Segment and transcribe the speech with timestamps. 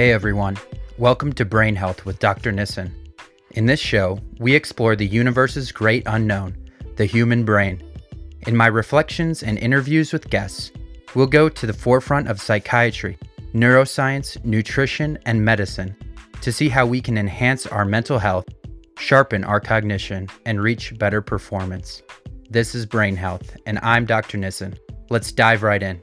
[0.00, 0.56] Hey everyone,
[0.96, 2.52] welcome to Brain Health with Dr.
[2.52, 2.90] Nissen.
[3.50, 6.56] In this show, we explore the universe's great unknown,
[6.96, 7.82] the human brain.
[8.46, 10.72] In my reflections and interviews with guests,
[11.14, 13.18] we'll go to the forefront of psychiatry,
[13.52, 15.94] neuroscience, nutrition, and medicine
[16.40, 18.46] to see how we can enhance our mental health,
[18.96, 22.00] sharpen our cognition, and reach better performance.
[22.48, 24.38] This is Brain Health, and I'm Dr.
[24.38, 24.78] Nissen.
[25.10, 26.00] Let's dive right in.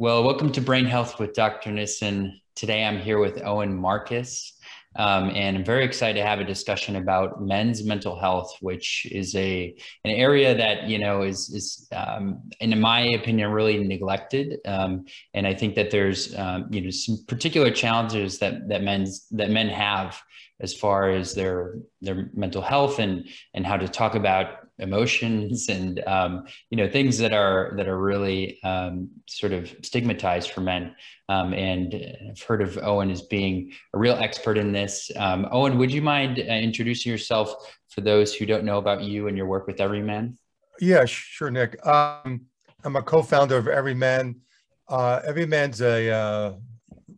[0.00, 1.70] Well, welcome to Brain Health with Dr.
[1.70, 2.40] Nissen.
[2.56, 4.58] Today I'm here with Owen Marcus.
[4.96, 9.34] Um, and I'm very excited to have a discussion about men's mental health, which is
[9.34, 14.56] a an area that you know is is um, in my opinion really neglected.
[14.64, 15.04] Um,
[15.34, 19.50] and I think that there's um, you know some particular challenges that that men's that
[19.50, 20.18] men have
[20.60, 26.02] as far as their their mental health and and how to talk about emotions and
[26.06, 30.94] um, you know things that are that are really um, sort of stigmatized for men.
[31.28, 31.94] Um, and
[32.30, 35.10] I've heard of Owen as being a real expert in this.
[35.16, 37.54] Um, Owen, would you mind uh, introducing yourself
[37.88, 40.36] for those who don't know about you and your work with Everyman?
[40.80, 41.84] Yeah, sure, Nick.
[41.86, 42.42] Um,
[42.84, 44.40] I'm a co-founder of Everyman.
[44.88, 46.52] Uh, Everyman's a uh,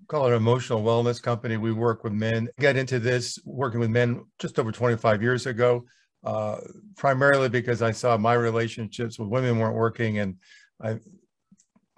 [0.09, 1.57] call it an emotional wellness company.
[1.57, 2.49] We work with men.
[2.59, 5.87] Get into this working with men just over 25 years ago
[6.25, 6.59] uh,
[6.97, 10.37] primarily because I saw my relationships with women weren't working, and
[10.81, 10.99] I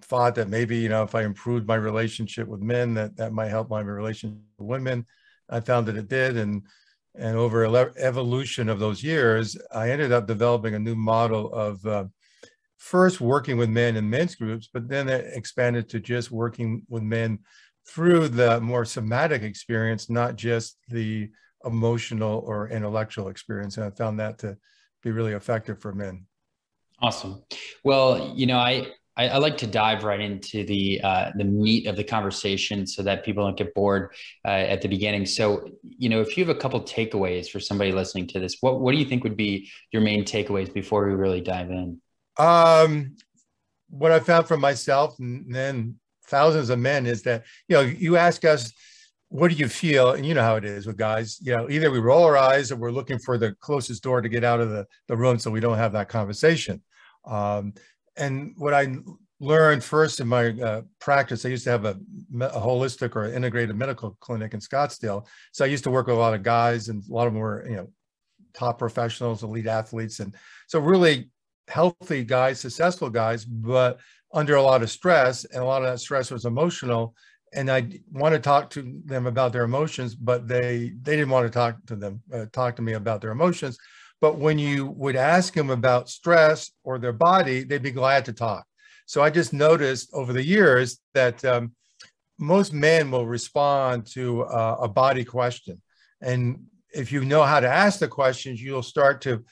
[0.03, 3.48] thought that maybe you know if I improved my relationship with men, that that might
[3.48, 5.06] help my relationship with women.
[5.48, 6.62] I found that it did, and
[7.16, 12.05] and over evolution of those years, I ended up developing a new model of uh,
[12.78, 17.03] first working with men in men's groups, but then it expanded to just working with
[17.03, 17.38] men
[17.86, 21.31] through the more somatic experience, not just the
[21.66, 23.76] emotional or intellectual experience.
[23.76, 24.56] And I found that to
[25.02, 26.26] be really effective for men.
[27.00, 27.42] Awesome.
[27.82, 31.86] Well, you know, I, I, I like to dive right into the uh, the meat
[31.86, 34.12] of the conversation so that people don't get bored
[34.44, 35.26] uh, at the beginning.
[35.26, 38.80] So, you know, if you have a couple takeaways for somebody listening to this, what
[38.80, 42.00] what do you think would be your main takeaways before we really dive in?
[42.38, 43.16] Um,
[43.88, 48.16] what I found for myself and then thousands of men is that you know you
[48.16, 48.72] ask us
[49.34, 50.12] what do you feel?
[50.12, 52.71] And you know how it is with guys, you know, either we roll our eyes
[52.71, 55.50] or we're looking for the closest door to get out of the, the room so
[55.50, 56.81] we don't have that conversation.
[57.25, 57.75] Um,
[58.17, 58.95] and what I
[59.41, 61.99] learned first in my uh, practice, I used to have a,
[62.43, 65.27] a, holistic or integrated medical clinic in Scottsdale.
[65.51, 67.43] So I used to work with a lot of guys and a lot of them
[67.43, 67.89] were, you know,
[68.53, 70.21] top professionals, elite athletes.
[70.21, 70.33] And
[70.69, 71.28] so really
[71.66, 73.99] healthy guys, successful guys, but
[74.33, 77.16] under a lot of stress and a lot of that stress was emotional
[77.54, 81.47] and I want to talk to them about their emotions, but they they didn't want
[81.47, 83.78] to talk to them uh, talk to me about their emotions.
[84.20, 88.32] But when you would ask them about stress or their body, they'd be glad to
[88.32, 88.65] talk.
[89.06, 91.72] So I just noticed over the years that um,
[92.38, 95.81] most men will respond to uh, a body question,
[96.21, 99.44] and if you know how to ask the questions, you'll start to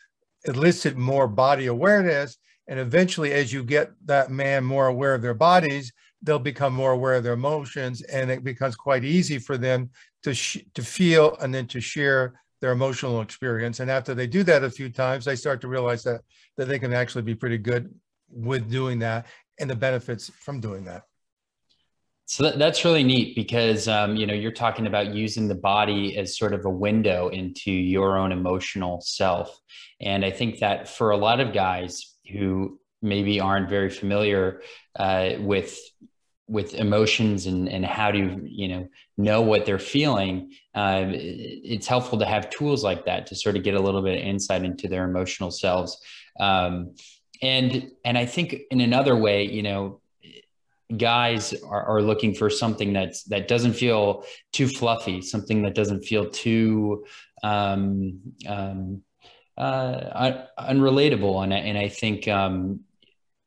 [0.44, 2.36] elicit more body awareness.
[2.68, 6.92] And eventually, as you get that man more aware of their bodies, they'll become more
[6.92, 9.90] aware of their emotions and it becomes quite easy for them
[10.22, 10.34] to
[10.74, 13.80] to feel and then to share their emotional experience.
[13.80, 16.22] And after they do that a few times they start to realize that
[16.56, 17.92] that they can actually be pretty good
[18.30, 19.26] with doing that
[19.58, 21.02] and the benefits from doing that.
[22.26, 26.16] So that, that's really neat because um, you know you're talking about using the body
[26.16, 29.60] as sort of a window into your own emotional self.
[30.00, 34.62] And i think that for a lot of guys who maybe aren't very familiar
[34.96, 35.78] uh, with
[36.48, 41.86] with emotions and, and how to you you know know what they're feeling uh, it's
[41.86, 44.64] helpful to have tools like that to sort of get a little bit of insight
[44.64, 46.00] into their emotional selves.
[46.40, 46.94] Um,
[47.42, 50.00] and and i think in another way you know
[50.96, 56.02] guys are, are looking for something that's that doesn't feel too fluffy something that doesn't
[56.02, 57.04] feel too
[57.42, 59.02] um, um,
[59.56, 61.42] uh, unrelatable.
[61.42, 62.80] And and I think um,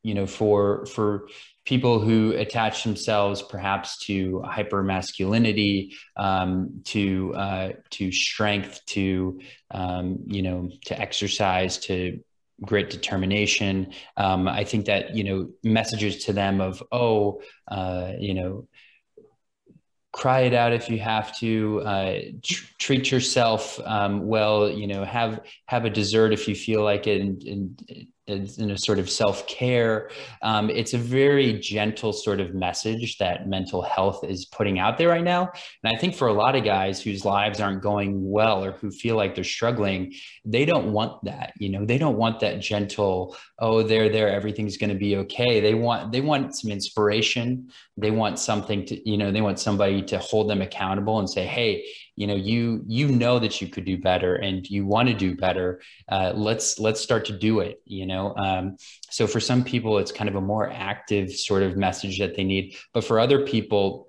[0.03, 1.27] you know for for
[1.65, 9.39] people who attach themselves perhaps to hypermasculinity, um, to uh, to strength, to
[9.71, 12.19] um, you know, to exercise, to
[12.61, 13.91] great determination.
[14.15, 18.67] Um, I think that you know messages to them of oh, uh, you know.
[20.11, 21.81] Cry it out if you have to.
[21.81, 24.69] Uh, tr- treat yourself um, well.
[24.69, 28.77] You know, have have a dessert if you feel like it, and, and in a
[28.77, 30.09] sort of self care.
[30.41, 35.09] Um, it's a very gentle sort of message that mental health is putting out there
[35.09, 35.51] right now.
[35.83, 38.89] And I think for a lot of guys whose lives aren't going well or who
[38.89, 40.13] feel like they're struggling,
[40.43, 41.53] they don't want that.
[41.59, 45.59] You know, they don't want that gentle, oh, they're there, everything's going to be okay.
[45.59, 47.69] They want they want some inspiration.
[47.97, 51.45] They want something to, you know, they want somebody to hold them accountable and say,
[51.45, 51.85] hey,
[52.15, 55.35] you know you you know that you could do better and you want to do
[55.35, 58.35] better uh, let's let's start to do it you know?
[58.35, 58.77] Um,
[59.09, 62.43] so for some people it's kind of a more active sort of message that they
[62.43, 64.04] need but for other people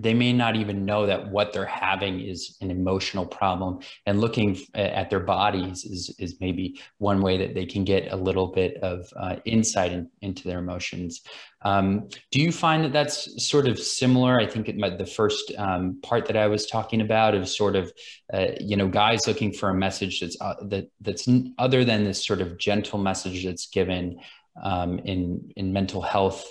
[0.00, 3.80] they may not even know that what they're having is an emotional problem.
[4.06, 8.16] And looking at their bodies is, is maybe one way that they can get a
[8.16, 11.20] little bit of uh, insight in, into their emotions.
[11.62, 14.40] Um, do you find that that's sort of similar?
[14.40, 17.76] I think it, might, the first um, part that i was talking about of sort
[17.76, 17.92] of
[18.32, 22.24] uh, you know guys looking for a message that's uh, that that's other than this
[22.24, 24.18] sort of gentle message that's given
[24.62, 26.46] um, in in mental health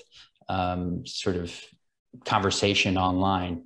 [0.48, 1.52] um, sort of
[2.26, 3.64] conversation online.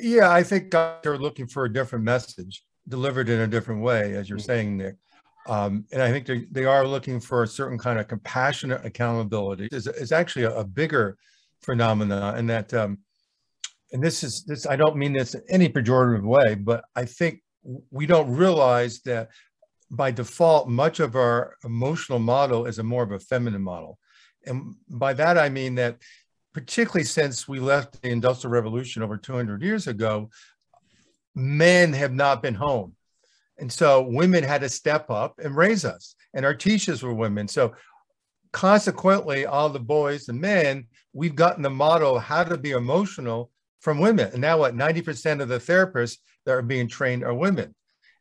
[0.00, 4.28] Yeah, I think they're looking for a different message delivered in a different way, as
[4.28, 4.46] you're mm-hmm.
[4.46, 4.96] saying, Nick.
[5.46, 9.68] Um, and I think they, they are looking for a certain kind of compassionate accountability.
[9.72, 11.16] It's, it's actually a, a, bigger
[11.62, 12.98] phenomena, and that, um,
[13.92, 14.66] and this is this.
[14.66, 17.40] I don't mean this in any pejorative way, but I think
[17.90, 19.30] we don't realize that
[19.90, 23.98] by default, much of our emotional model is a more of a feminine model,
[24.44, 25.96] and by that I mean that
[26.58, 30.28] particularly since we left the Industrial Revolution over 200 years ago,
[31.36, 32.96] men have not been home.
[33.58, 37.46] And so women had to step up and raise us, and our teachers were women.
[37.46, 37.74] So
[38.52, 43.52] consequently, all the boys and men, we've gotten the model of how to be emotional
[43.78, 44.30] from women.
[44.32, 47.72] And now what 90% of the therapists that are being trained are women.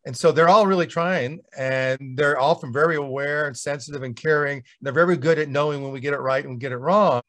[0.06, 4.57] And so they're all really trying and they're often very aware and sensitive and caring.
[4.57, 7.24] And they're very good at knowing when we get it right and get it wrong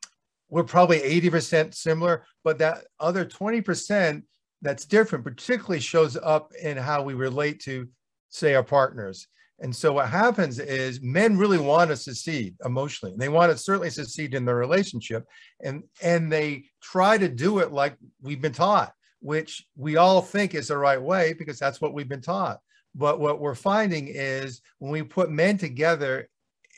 [0.49, 4.23] we're probably 80% similar, but that other 20%
[4.63, 7.89] that's different particularly shows up in how we relate to,
[8.29, 9.29] say, our partners.
[9.61, 13.15] And so what happens is men really want to succeed emotionally.
[13.17, 15.25] They want to certainly succeed in their relationship.
[15.65, 20.55] And, and they try to do it like we've been taught, which we all think
[20.55, 22.61] is the right way because that's what we've been taught.
[22.95, 26.29] But what we're finding is when we put men together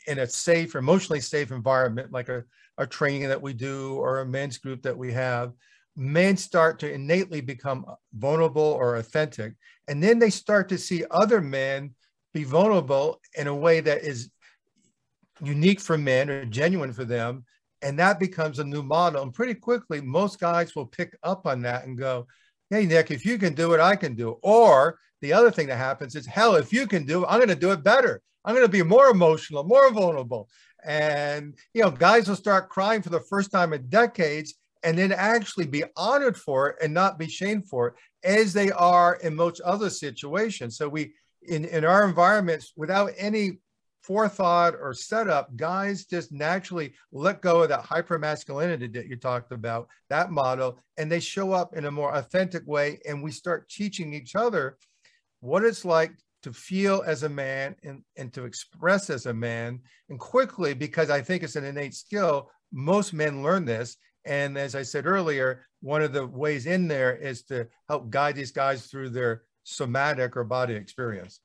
[0.07, 2.43] in a safe, emotionally safe environment, like a
[2.81, 5.53] a training that we do or a men's group that we have,
[5.95, 9.53] men start to innately become vulnerable or authentic.
[9.87, 11.93] And then they start to see other men
[12.33, 14.31] be vulnerable in a way that is
[15.43, 17.45] unique for men or genuine for them.
[17.83, 19.21] And that becomes a new model.
[19.21, 22.25] And pretty quickly, most guys will pick up on that and go,
[22.71, 24.37] Hey, Nick, if you can do it, I can do it.
[24.41, 27.49] Or the other thing that happens is, hell, if you can do it, I'm going
[27.49, 28.21] to do it better.
[28.43, 30.49] I'm going to be more emotional, more vulnerable.
[30.83, 35.11] And, you know, guys will start crying for the first time in decades and then
[35.11, 37.93] actually be honored for it and not be shamed for it
[38.23, 40.77] as they are in most other situations.
[40.77, 41.13] So we,
[41.43, 43.59] in, in our environments, without any
[44.01, 49.87] forethought or setup, guys just naturally let go of that hypermasculinity that you talked about,
[50.09, 52.99] that model, and they show up in a more authentic way.
[53.07, 54.77] And we start teaching each other
[55.41, 56.13] what it's like
[56.43, 59.79] to feel as a man and, and to express as a man.
[60.09, 63.97] And quickly, because I think it's an innate skill, most men learn this.
[64.25, 68.35] And as I said earlier, one of the ways in there is to help guide
[68.35, 71.39] these guys through their somatic or body experience.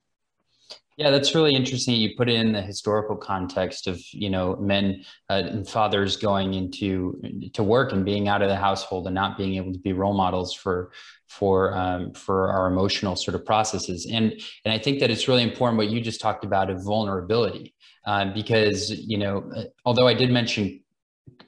[0.97, 1.95] Yeah, that's really interesting.
[1.95, 6.55] You put it in the historical context of you know men uh, and fathers going
[6.55, 7.21] into
[7.53, 10.15] to work and being out of the household and not being able to be role
[10.15, 10.93] models for
[11.29, 14.07] for um, for our emotional sort of processes.
[14.11, 14.33] And
[14.65, 17.75] and I think that it's really important what you just talked about of vulnerability
[18.07, 20.81] uh, because you know uh, although I did mention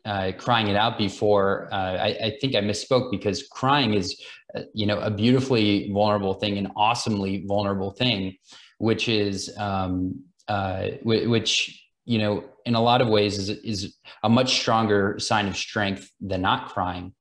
[0.05, 4.19] uh, crying it out before, uh, I, I, think I misspoke because crying is,
[4.55, 8.37] uh, you know, a beautifully vulnerable thing, an awesomely vulnerable thing
[8.79, 14.29] which is um, uh, which you know in a lot of ways is is a
[14.29, 17.13] much stronger sign of strength than not crying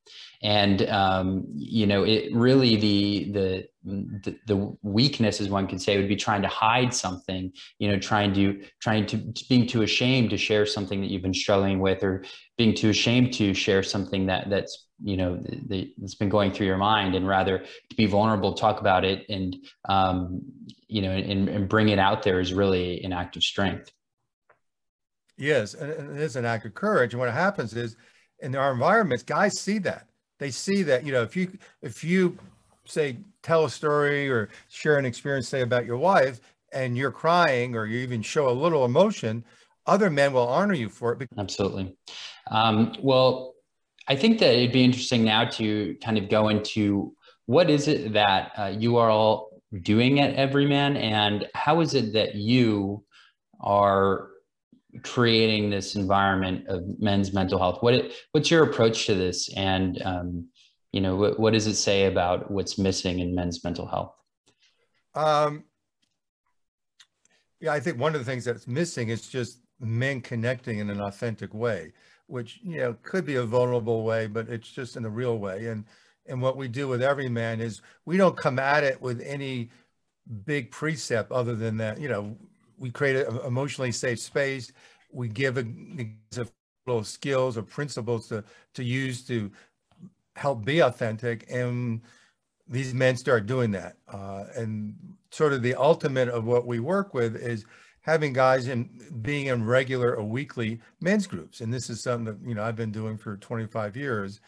[0.44, 5.98] and um, you know it really the, the the the weakness as one could say
[5.98, 9.18] would be trying to hide something you know trying to trying to
[9.50, 12.24] being too ashamed to share something that you've been struggling with or
[12.58, 15.44] being too ashamed to share something that that's you know
[15.98, 19.56] that's been going through your mind and rather to be vulnerable talk about it and
[19.90, 20.42] um,
[20.88, 23.92] you know and, and bring it out there is really an act of strength.
[25.38, 27.14] Yes and it is an act of courage.
[27.14, 27.96] And what happens is
[28.40, 30.08] in our environments guys see that
[30.40, 32.38] they see that you know if you if you
[32.86, 36.40] say tell a story or share an experience say about your wife
[36.74, 39.44] and you're crying or you even show a little emotion
[39.88, 41.30] other men will honor you for it.
[41.38, 41.96] Absolutely.
[42.52, 43.56] Um, well,
[44.08, 47.16] I think that it'd be interesting now to kind of go into
[47.46, 52.14] what is it that uh, you are all doing at Everyman, and how is it
[52.14, 53.04] that you
[53.60, 54.30] are
[55.04, 57.82] creating this environment of men's mental health?
[57.82, 60.48] What it, what's your approach to this, and um,
[60.92, 64.14] you know what, what does it say about what's missing in men's mental health?
[65.16, 65.64] Um,
[67.60, 71.02] yeah, I think one of the things that's missing is just men connecting in an
[71.02, 71.94] authentic way,
[72.28, 75.68] which you know could be a vulnerable way, but it's just in a real way.
[75.68, 75.86] And
[76.28, 79.70] and what we do with every man is we don't come at it with any
[80.46, 82.00] big precept other than that.
[82.00, 82.38] You know,
[82.78, 84.72] we create an emotionally safe space.
[85.12, 85.66] We give a,
[86.38, 88.44] a skills or principles to
[88.74, 89.52] to use to
[90.36, 92.02] help be authentic and
[92.70, 94.94] these men start doing that uh, and
[95.32, 97.66] sort of the ultimate of what we work with is
[98.02, 98.90] having guys in
[99.22, 101.62] being in regular or weekly men's groups.
[101.62, 104.40] And this is something that, you know, I've been doing for 25 years.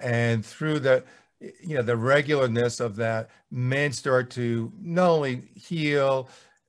[0.00, 1.04] And through the,
[1.40, 6.28] you know, the regularness of that, men start to not only heal,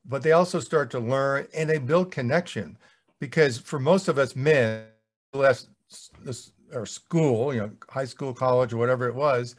[0.09, 2.77] but they also start to learn and they build connection.
[3.19, 4.85] Because for most of us men,
[5.33, 5.67] less
[6.23, 9.55] this or school, you know, high school, college, or whatever it was,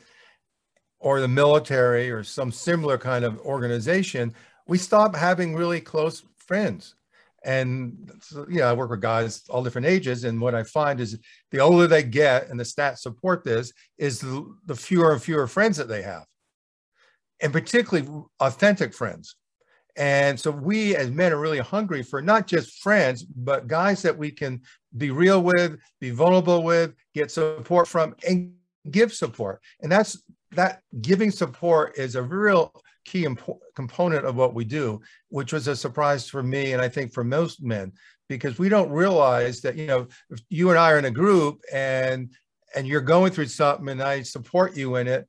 [0.99, 4.35] or the military or some similar kind of organization,
[4.67, 6.95] we stop having really close friends.
[7.43, 10.25] And so, yeah, I work with guys all different ages.
[10.25, 11.19] And what I find is
[11.51, 15.47] the older they get, and the stats support this, is the, the fewer and fewer
[15.47, 16.27] friends that they have,
[17.41, 18.09] and particularly
[18.41, 19.37] authentic friends.
[19.97, 24.17] And so we as men are really hungry for not just friends, but guys that
[24.17, 24.61] we can
[24.97, 28.53] be real with, be vulnerable with, get support from, and
[28.91, 29.61] give support.
[29.81, 32.73] And that's that giving support is a real
[33.05, 33.27] key
[33.75, 37.25] component of what we do, which was a surprise for me and I think for
[37.25, 37.93] most men,
[38.29, 40.07] because we don't realize that, you know,
[40.49, 42.33] you and I are in a group and
[42.75, 45.27] and you're going through something and I support you in it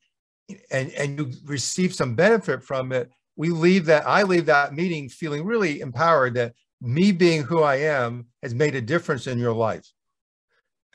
[0.70, 5.10] and, and you receive some benefit from it, we leave that, I leave that meeting
[5.10, 9.54] feeling really empowered that me being who I am has made a difference in your
[9.54, 9.88] life.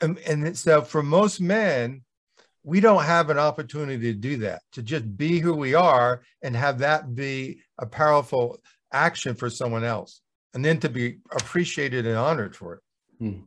[0.01, 2.03] And, and so for most men,
[2.63, 6.55] we don't have an opportunity to do that, to just be who we are and
[6.55, 8.59] have that be a powerful
[8.91, 10.21] action for someone else,
[10.53, 12.81] and then to be appreciated and honored for it.
[13.19, 13.39] Hmm.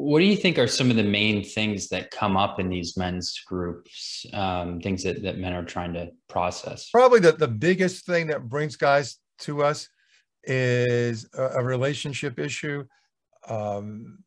[0.00, 2.96] What do you think are some of the main things that come up in these
[2.96, 6.88] men's groups, um, things that, that men are trying to process?
[6.90, 9.88] Probably the, the biggest thing that brings guys to us
[10.44, 12.84] is a, a relationship issue.
[13.48, 14.18] Um,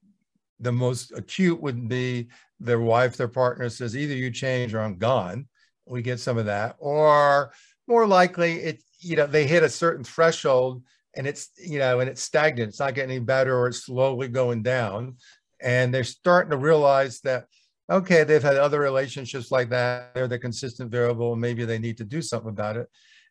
[0.59, 2.27] the most acute would be
[2.59, 5.47] their wife, their partner says, either you change or I'm gone.
[5.85, 6.75] We get some of that.
[6.79, 7.53] Or
[7.87, 10.83] more likely, it, you know, they hit a certain threshold
[11.15, 12.69] and it's, you know, and it's stagnant.
[12.69, 15.15] It's not getting any better or it's slowly going down.
[15.61, 17.45] And they're starting to realize that,
[17.89, 20.13] okay, they've had other relationships like that.
[20.13, 21.33] They're the consistent variable.
[21.33, 22.87] And maybe they need to do something about it.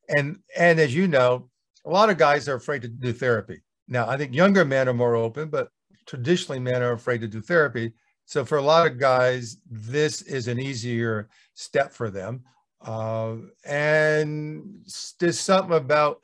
[0.08, 1.49] And, and as you know,
[1.84, 3.62] a lot of guys are afraid to do therapy.
[3.88, 5.68] Now, I think younger men are more open, but
[6.06, 7.92] traditionally men are afraid to do therapy.
[8.26, 12.44] So for a lot of guys, this is an easier step for them.
[12.80, 14.87] Uh, and
[15.18, 16.20] there's something about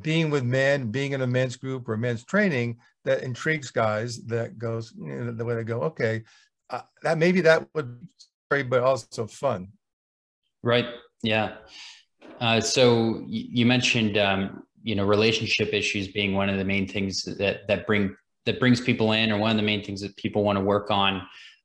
[0.00, 4.58] being with men, being in a men's group or men's training that intrigues guys that
[4.58, 6.22] goes, you know, the way they go, okay,
[6.68, 8.06] uh, that maybe that would
[8.50, 9.68] be but also fun.
[10.62, 10.84] Right.
[11.22, 11.56] Yeah.
[12.38, 17.24] Uh, so you mentioned, um, you know, relationship issues being one of the main things
[17.24, 20.44] that that bring that brings people in or one of the main things that people
[20.44, 21.14] want to work on.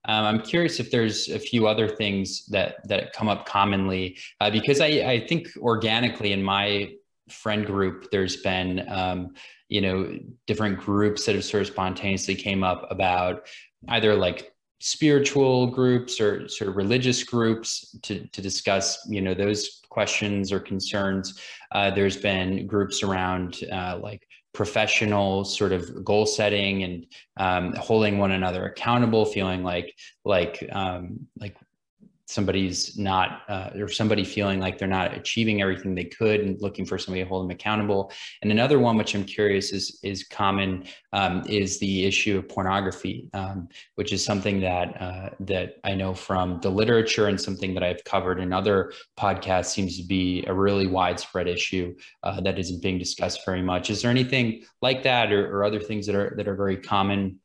[0.05, 4.49] Um, I'm curious if there's a few other things that that come up commonly uh,
[4.49, 6.93] because I, I think organically in my
[7.29, 9.33] friend group there's been um,
[9.69, 13.47] you know different groups that have sort of spontaneously came up about
[13.89, 19.81] either like spiritual groups or sort of religious groups to, to discuss you know those
[19.89, 21.39] questions or concerns.
[21.71, 28.17] Uh, there's been groups around uh, like professional sort of goal setting and um, holding
[28.17, 31.55] one another accountable feeling like like um, like
[32.27, 36.85] somebody's not uh, or somebody feeling like they're not achieving everything they could and looking
[36.85, 38.11] for somebody to hold them accountable.
[38.41, 43.29] And another one which i'm curious is is common um, is the issue of pornography
[43.33, 47.83] um, which is something that uh, that i know from the literature and something that
[47.83, 52.81] i've covered in other podcasts seems to be a really widespread issue uh, that isn't
[52.81, 53.89] being discussed very much.
[53.89, 57.39] Is there anything like that or, or other things that are that are very common?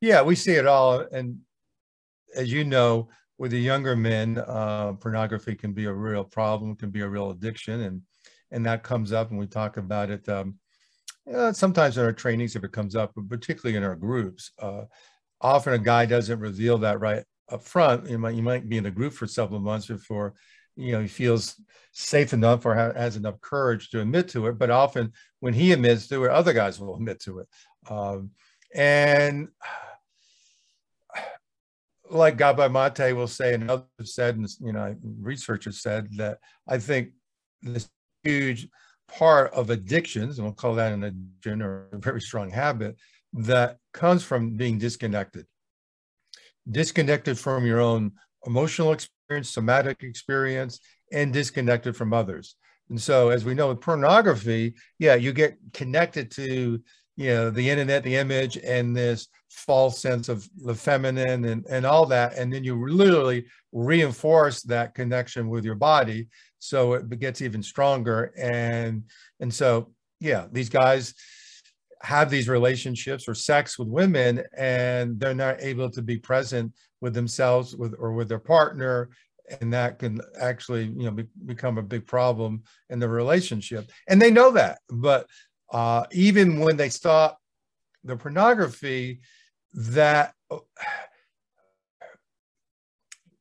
[0.00, 1.40] Yeah we see it all and
[2.34, 6.90] as you know, with the younger men, uh, pornography can be a real problem, can
[6.90, 8.02] be a real addiction, and
[8.50, 10.56] and that comes up, and we talk about it um,
[11.32, 14.52] uh, sometimes in our trainings if it comes up, but particularly in our groups.
[14.58, 14.82] Uh,
[15.40, 18.08] often a guy doesn't reveal that right up front.
[18.08, 20.34] You might you might be in a group for several months before
[20.76, 21.54] you know he feels
[21.92, 24.58] safe enough or ha- has enough courage to admit to it.
[24.58, 27.48] But often when he admits to it, other guys will admit to it.
[27.88, 28.30] Um,
[28.74, 29.48] and
[32.14, 36.78] like Gabor Mate will say, and others said, and you know, researchers said that I
[36.78, 37.10] think
[37.62, 37.88] this
[38.22, 38.68] huge
[39.08, 42.96] part of addictions, and we'll call that an addiction or a very strong habit,
[43.32, 45.46] that comes from being disconnected.
[46.70, 48.12] Disconnected from your own
[48.46, 50.80] emotional experience, somatic experience,
[51.12, 52.56] and disconnected from others.
[52.90, 56.80] And so, as we know with pornography, yeah, you get connected to
[57.16, 61.86] you know the internet the image and this false sense of the feminine and, and
[61.86, 62.36] all that.
[62.36, 66.28] And then you literally reinforce that connection with your body
[66.58, 68.32] so it gets even stronger.
[68.36, 69.04] And
[69.40, 71.14] and so yeah these guys
[72.02, 77.14] have these relationships or sex with women and they're not able to be present with
[77.14, 79.10] themselves with or with their partner.
[79.60, 83.90] And that can actually you know be, become a big problem in the relationship.
[84.08, 85.26] And they know that but
[85.74, 87.40] uh, even when they stop
[88.04, 89.20] the pornography,
[89.74, 90.32] that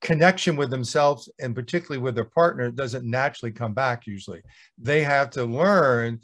[0.01, 4.41] connection with themselves and particularly with their partner doesn't naturally come back usually.
[4.79, 6.21] They have to learn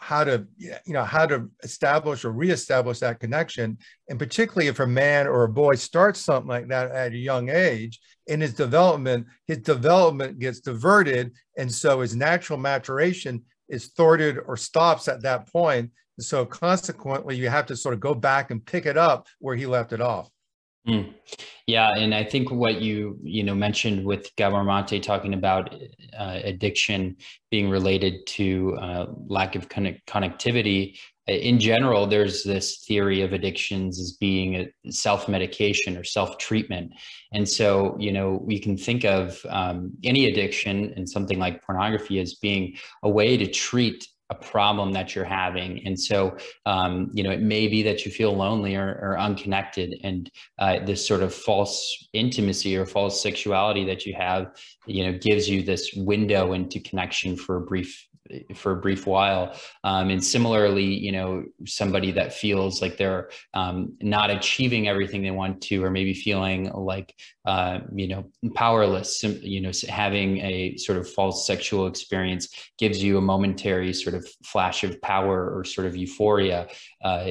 [0.00, 3.78] how to you know how to establish or reestablish that connection
[4.08, 7.48] and particularly if a man or a boy starts something like that at a young
[7.50, 13.40] age in his development his development gets diverted and so his natural maturation
[13.72, 15.90] is thwarted or stops at that point.
[16.20, 19.66] So consequently, you have to sort of go back and pick it up where he
[19.66, 20.28] left it off.
[20.86, 21.14] Mm.
[21.66, 24.64] Yeah, and I think what you you know mentioned with Gabor
[25.00, 25.74] talking about
[26.18, 27.16] uh, addiction
[27.50, 34.12] being related to uh, lack of connectivity in general, there's this theory of addictions as
[34.12, 36.92] being a self-medication or self-treatment.
[37.32, 42.18] And so, you know, we can think of um, any addiction and something like pornography
[42.18, 45.86] as being a way to treat a problem that you're having.
[45.86, 50.00] And so, um, you know, it may be that you feel lonely or, or unconnected.
[50.02, 54.56] And uh, this sort of false intimacy or false sexuality that you have,
[54.86, 58.08] you know, gives you this window into connection for a brief
[58.54, 59.54] for a brief while.
[59.84, 65.30] Um, and similarly, you know, somebody that feels like they're um, not achieving everything they
[65.30, 67.14] want to, or maybe feeling like,
[67.44, 73.18] uh, you know, powerless, you know, having a sort of false sexual experience gives you
[73.18, 76.68] a momentary sort of flash of power or sort of euphoria.
[77.02, 77.24] Uh,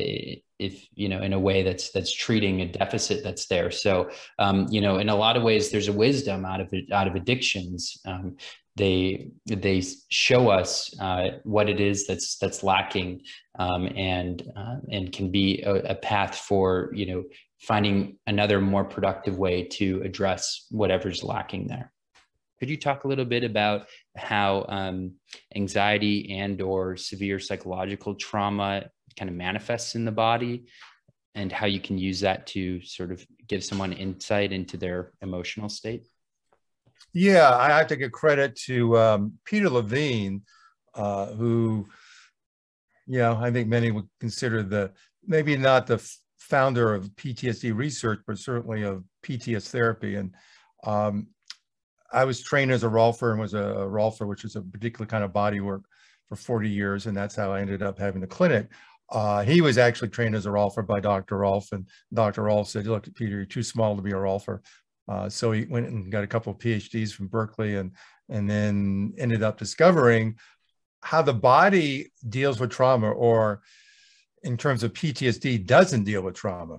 [0.62, 4.68] if you know in a way that's that's treating a deficit that's there so um,
[4.70, 8.00] you know in a lot of ways there's a wisdom out of out of addictions
[8.06, 8.38] um,
[8.76, 13.22] they they show us uh, what it is that's that's lacking
[13.60, 17.24] um, and uh, and can be a, a, path for you know
[17.60, 21.92] finding another more productive way to address whatever's lacking there.
[22.60, 25.16] Could you talk a little bit about how um,
[25.56, 30.66] anxiety and or severe psychological trauma kind of manifests in the body
[31.36, 35.70] and how you can use that to sort of give someone insight into their emotional
[35.70, 36.08] state
[37.14, 40.42] yeah, I have to give credit to um, Peter Levine,
[40.96, 41.88] uh, who,
[43.08, 44.92] you know, I think many would consider the
[45.26, 46.06] maybe not the
[46.38, 50.16] founder of PTSD research, but certainly of PTS therapy.
[50.16, 50.34] And
[50.84, 51.28] um,
[52.12, 55.06] I was trained as a Rolfer and was a, a Rolfer, which is a particular
[55.06, 55.84] kind of body work
[56.28, 57.08] for 40 years.
[57.08, 58.68] And that's how I ended up having the clinic.
[59.12, 61.38] Uh, he was actually trained as a Rolfer by Dr.
[61.40, 62.44] Rolf, and Dr.
[62.44, 64.62] Rolf said, "Look, Peter, you're too small to be a Rolfer.
[65.12, 67.92] Uh, so he went and got a couple of PhDs from Berkeley and,
[68.30, 70.38] and then ended up discovering
[71.02, 73.62] how the body deals with trauma or
[74.44, 76.78] in terms of PTSD doesn't deal with trauma.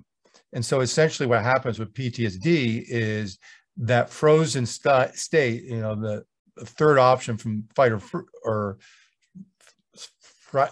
[0.54, 3.38] And so essentially what happens with PTSD is
[3.76, 6.24] that frozen st- state, you know, the,
[6.56, 8.00] the, third option from fight or,
[8.44, 8.78] or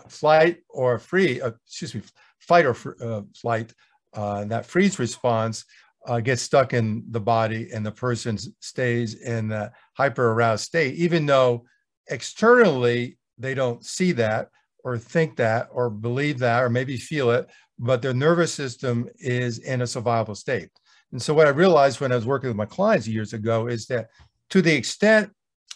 [0.08, 2.00] flight or free, uh, excuse me,
[2.38, 3.74] fight or uh, flight,
[4.14, 5.66] uh, that freeze response
[6.06, 10.94] uh, gets stuck in the body and the person stays in the hyper aroused state,
[10.94, 11.64] even though
[12.08, 14.48] externally they don't see that
[14.84, 19.58] or think that or believe that or maybe feel it, but their nervous system is
[19.58, 20.70] in a survival state.
[21.12, 23.86] And so what I realized when I was working with my clients years ago is
[23.86, 24.08] that
[24.50, 25.30] to the extent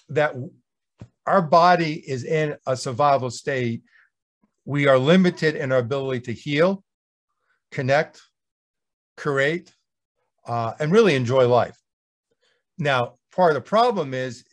[0.08, 0.34] that
[1.26, 3.82] our body is in a survival state,
[4.64, 6.84] we are limited in our ability to heal,
[7.70, 8.20] connect,
[9.16, 9.72] create,
[10.46, 11.78] uh, and really enjoy life.
[12.78, 14.44] Now, part of the problem is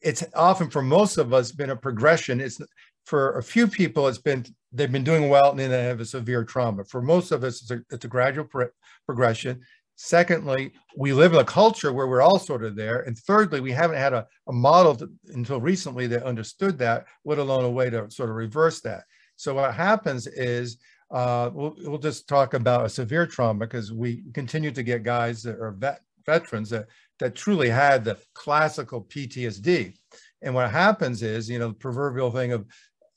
[0.00, 2.40] it's often for most of us been a progression.
[2.40, 2.60] It's
[3.06, 6.04] for a few people, it's been they've been doing well and then they have a
[6.04, 6.84] severe trauma.
[6.84, 8.68] For most of us, it's a, it's a gradual pro-
[9.06, 9.60] progression.
[9.96, 13.00] Secondly, we live in a culture where we're all sort of there.
[13.02, 17.38] And thirdly, we haven't had a, a model to, until recently that understood that, let
[17.38, 19.04] alone a way to sort of reverse that.
[19.36, 20.78] So what happens is
[21.10, 25.42] uh, we'll, we'll just talk about a severe trauma because we continue to get guys
[25.42, 26.86] that are vet, veterans that,
[27.18, 29.94] that truly had the classical PTSD.
[30.42, 32.66] And what happens is, you know, the proverbial thing of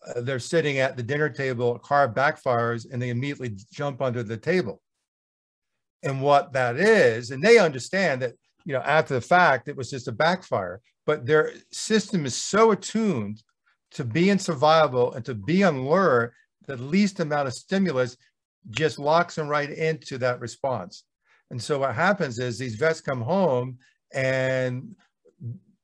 [0.08, 4.24] uh, they're sitting at the dinner table, a car backfires, and they immediately jump under
[4.24, 4.82] the table.
[6.04, 8.34] And what that is, and they understand that,
[8.66, 12.72] you know, after the fact, it was just a backfire, but their system is so
[12.72, 13.42] attuned
[13.92, 16.34] to be in survival and to be on lure,
[16.68, 18.18] the least amount of stimulus
[18.70, 21.04] just locks them right into that response.
[21.50, 23.78] And so what happens is these vets come home
[24.14, 24.96] and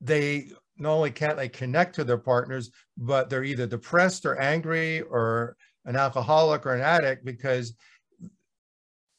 [0.01, 5.01] they not only can't they connect to their partners, but they're either depressed or angry
[5.01, 7.73] or an alcoholic or an addict because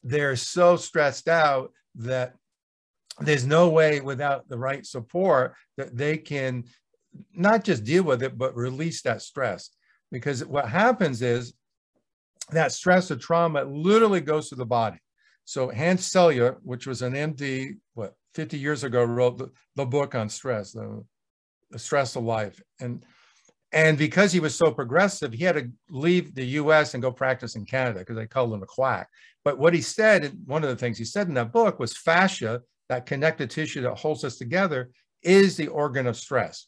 [0.03, 2.35] they're so stressed out that
[3.19, 6.65] there's no way without the right support that they can
[7.33, 9.69] not just deal with it, but release that stress.
[10.15, 11.53] Because what happens is
[12.51, 14.97] that stress or trauma literally goes to the body.
[15.43, 20.15] So Hans Selye, which was an MD, what, 50 years ago, wrote the, the book
[20.15, 21.03] on stress, the,
[21.69, 22.61] the stress of life.
[22.79, 23.05] And
[23.73, 27.57] and because he was so progressive, he had to leave the US and go practice
[27.57, 29.09] in Canada because they called him a quack.
[29.43, 32.61] But what he said, one of the things he said in that book was fascia,
[32.87, 34.91] that connective tissue that holds us together,
[35.23, 36.67] is the organ of stress.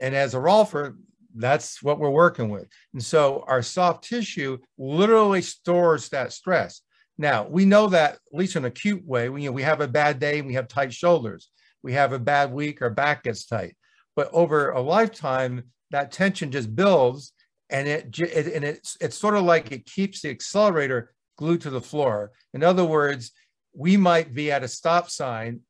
[0.00, 0.96] And as a Rolfer,
[1.34, 2.66] that's what we're working with.
[2.94, 6.82] And so our soft tissue literally stores that stress.
[7.18, 9.80] Now, we know that, at least in an acute way, we, you know, we have
[9.80, 11.50] a bad day and we have tight shoulders.
[11.82, 13.76] We have a bad week, our back gets tight
[14.18, 15.62] but over a lifetime,
[15.92, 17.32] that tension just builds
[17.70, 21.70] and it, it and it's it's sort of like it keeps the accelerator glued to
[21.70, 22.32] the floor.
[22.52, 23.30] In other words,
[23.72, 25.60] we might be at a stop sign,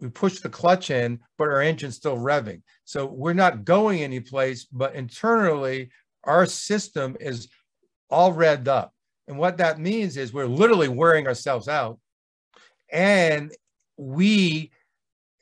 [0.00, 2.62] we push the clutch in, but our engine's still revving.
[2.84, 5.90] So we're not going anyplace, but internally,
[6.24, 7.48] our system is
[8.10, 8.92] all revved up.
[9.28, 11.98] And what that means is we're literally wearing ourselves out.
[12.92, 13.52] And
[13.96, 14.70] we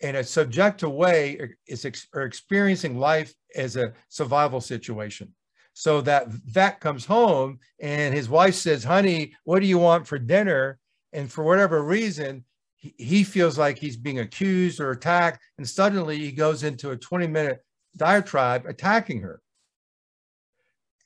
[0.01, 5.33] in a subjective way is ex- are experiencing life as a survival situation.
[5.75, 10.19] So that vet comes home and his wife says, honey, what do you want for
[10.19, 10.79] dinner?
[11.13, 12.45] And for whatever reason,
[12.83, 15.41] he, feels like he's being accused or attacked.
[15.57, 17.61] And suddenly he goes into a 20 minute
[17.97, 19.41] diatribe attacking her.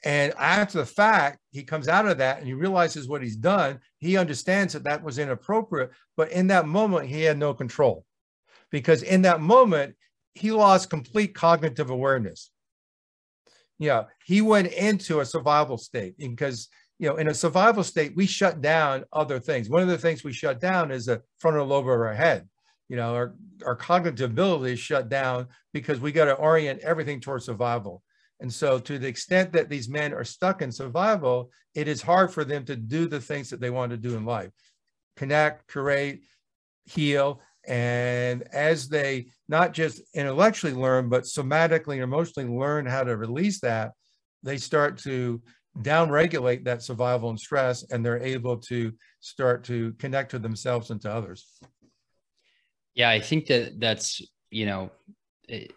[0.04, 3.80] And after the fact, he comes out of that and he realizes what he's done.
[3.98, 8.04] He understands that that was inappropriate, but in that moment, he had no control
[8.70, 9.96] because in that moment,
[10.34, 12.50] he lost complete cognitive awareness.
[13.78, 18.26] Yeah, he went into a survival state because, you know, in a survival state, we
[18.26, 19.68] shut down other things.
[19.68, 22.48] One of the things we shut down is the frontal lobe of our head.
[22.88, 27.20] You know, our, our cognitive ability is shut down because we got to orient everything
[27.20, 28.02] towards survival.
[28.40, 32.32] And so, to the extent that these men are stuck in survival, it is hard
[32.32, 34.50] for them to do the things that they want to do in life
[35.16, 36.22] connect, create,
[36.84, 37.40] heal.
[37.66, 43.60] And as they not just intellectually learn, but somatically and emotionally learn how to release
[43.60, 43.92] that,
[44.42, 45.42] they start to
[45.82, 51.00] downregulate that survival and stress, and they're able to start to connect to themselves and
[51.02, 51.58] to others.
[52.94, 54.90] Yeah, I think that that's, you know,
[55.48, 55.72] it,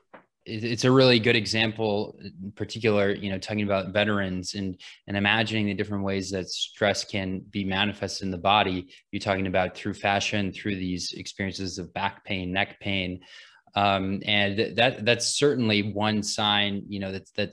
[0.49, 5.67] it's a really good example in particular you know talking about veterans and and imagining
[5.67, 9.93] the different ways that stress can be manifested in the body you're talking about through
[9.93, 13.19] fascia through these experiences of back pain neck pain
[13.75, 17.51] um, and that that's certainly one sign you know that that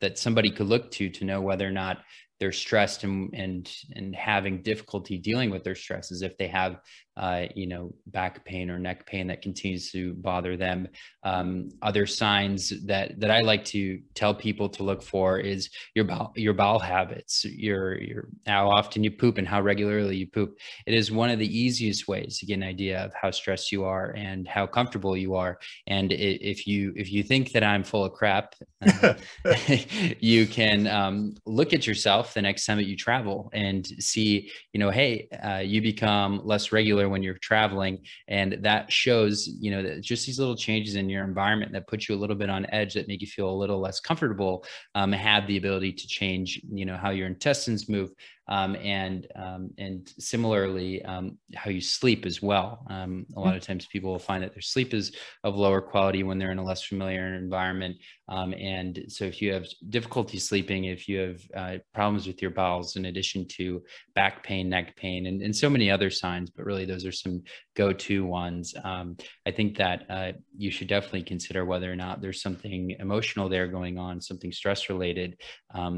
[0.00, 2.02] that somebody could look to to know whether or not
[2.40, 6.80] they're stressed and and and having difficulty dealing with their stresses if they have
[7.20, 10.88] uh, you know, back pain or neck pain that continues to bother them.
[11.22, 16.06] Um, other signs that that I like to tell people to look for is your
[16.06, 20.56] bowel, your bowel habits, your your how often you poop and how regularly you poop.
[20.86, 23.84] It is one of the easiest ways to get an idea of how stressed you
[23.84, 25.58] are and how comfortable you are.
[25.88, 29.14] And if you if you think that I'm full of crap, uh,
[30.20, 34.80] you can um, look at yourself the next time that you travel and see, you
[34.80, 37.98] know, hey, uh, you become less regular when you're traveling.
[38.28, 42.08] And that shows you know that just these little changes in your environment that put
[42.08, 44.64] you a little bit on edge that make you feel a little less comfortable
[44.94, 48.10] um, have the ability to change you know how your intestines move
[48.50, 52.84] um, and um, and similarly um, how you sleep as well.
[52.90, 55.12] Um, a lot of times people will find that their sleep is
[55.44, 57.96] of lower quality when they're in a less familiar environment.
[58.28, 62.50] Um, and so if you have difficulty sleeping, if you have uh, problems with your
[62.50, 63.82] bowels, in addition to
[64.14, 67.42] back pain, neck pain, and, and so many other signs, but really those are some
[67.76, 68.74] go-to ones.
[68.84, 73.48] Um, I think that uh, you should definitely consider whether or not there's something emotional
[73.48, 75.40] there going on, something stress related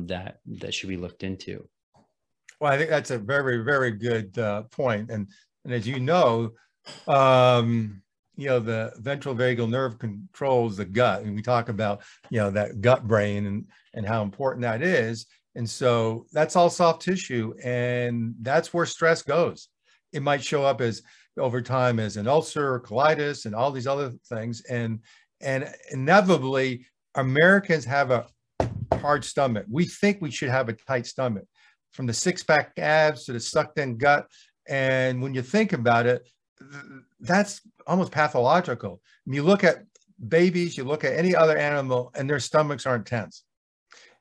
[0.07, 1.69] that that should be looked into.
[2.63, 5.11] Well, I think that's a very, very good uh, point.
[5.11, 5.27] And,
[5.65, 6.53] and as you know,
[7.09, 8.01] um,
[8.37, 11.23] you know, the ventral vagal nerve controls the gut.
[11.23, 15.27] And we talk about, you know, that gut brain and, and how important that is.
[15.57, 17.53] And so that's all soft tissue.
[17.65, 19.67] And that's where stress goes.
[20.13, 21.03] It might show up as
[21.37, 24.63] over time as an ulcer colitis and all these other things.
[24.71, 25.01] And,
[25.41, 28.29] and inevitably, Americans have a
[29.01, 29.67] hard stomach.
[29.69, 31.47] We think we should have a tight stomach
[31.93, 34.27] from the six pack abs to the sucked in gut.
[34.69, 36.29] And when you think about it,
[37.21, 39.01] that's almost pathological.
[39.25, 39.85] When you look at
[40.29, 43.45] babies, you look at any other animal, and their stomachs aren't tense.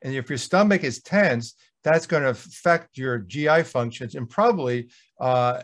[0.02, 1.54] And if your stomach is tense,
[1.84, 5.62] that's going to affect your GI functions and probably uh,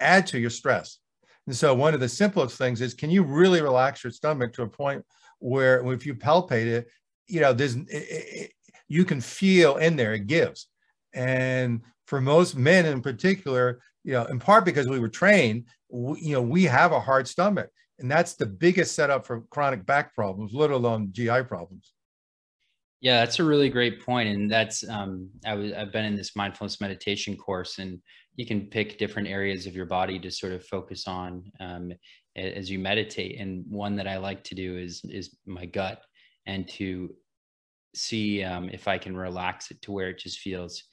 [0.00, 0.98] add to your stress.
[1.46, 4.62] And so, one of the simplest things is can you really relax your stomach to
[4.62, 5.04] a point
[5.40, 6.88] where, if you palpate it,
[7.26, 8.52] you know, there's it,
[8.88, 10.68] you can feel in there it gives.
[11.14, 16.20] And for most men in particular, you know, in part because we were trained, we,
[16.20, 17.70] you know, we have a hard stomach.
[17.98, 21.92] And that's the biggest setup for chronic back problems, let alone GI problems.
[23.00, 26.34] Yeah, that's a really great point, and that's um, I was I've been in this
[26.34, 28.00] mindfulness meditation course, and
[28.36, 31.92] you can pick different areas of your body to sort of focus on um,
[32.34, 33.38] as you meditate.
[33.38, 36.00] And one that I like to do is is my gut,
[36.46, 37.14] and to
[37.94, 40.84] see um, if I can relax it to where it just feels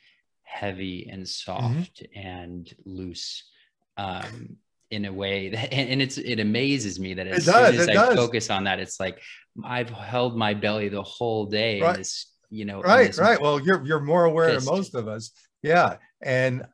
[0.43, 1.51] heavy and mm-hmm.
[1.51, 2.27] soft mm-hmm.
[2.27, 3.43] and loose
[3.97, 4.57] um,
[4.89, 7.89] in a way that, and, and, it's it amazes me that as does, soon as
[7.89, 8.15] I does.
[8.15, 9.19] focus on that, it's like
[9.63, 11.81] I've held my belly the whole day.
[11.81, 11.97] Right.
[11.97, 13.41] This, you know, right, right.
[13.41, 15.31] Well, you're you're more aware than most of us.
[15.63, 16.65] Yeah, and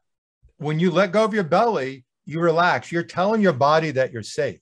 [0.58, 2.92] when you let go of your belly, you relax.
[2.92, 4.60] You're telling your body that you're safe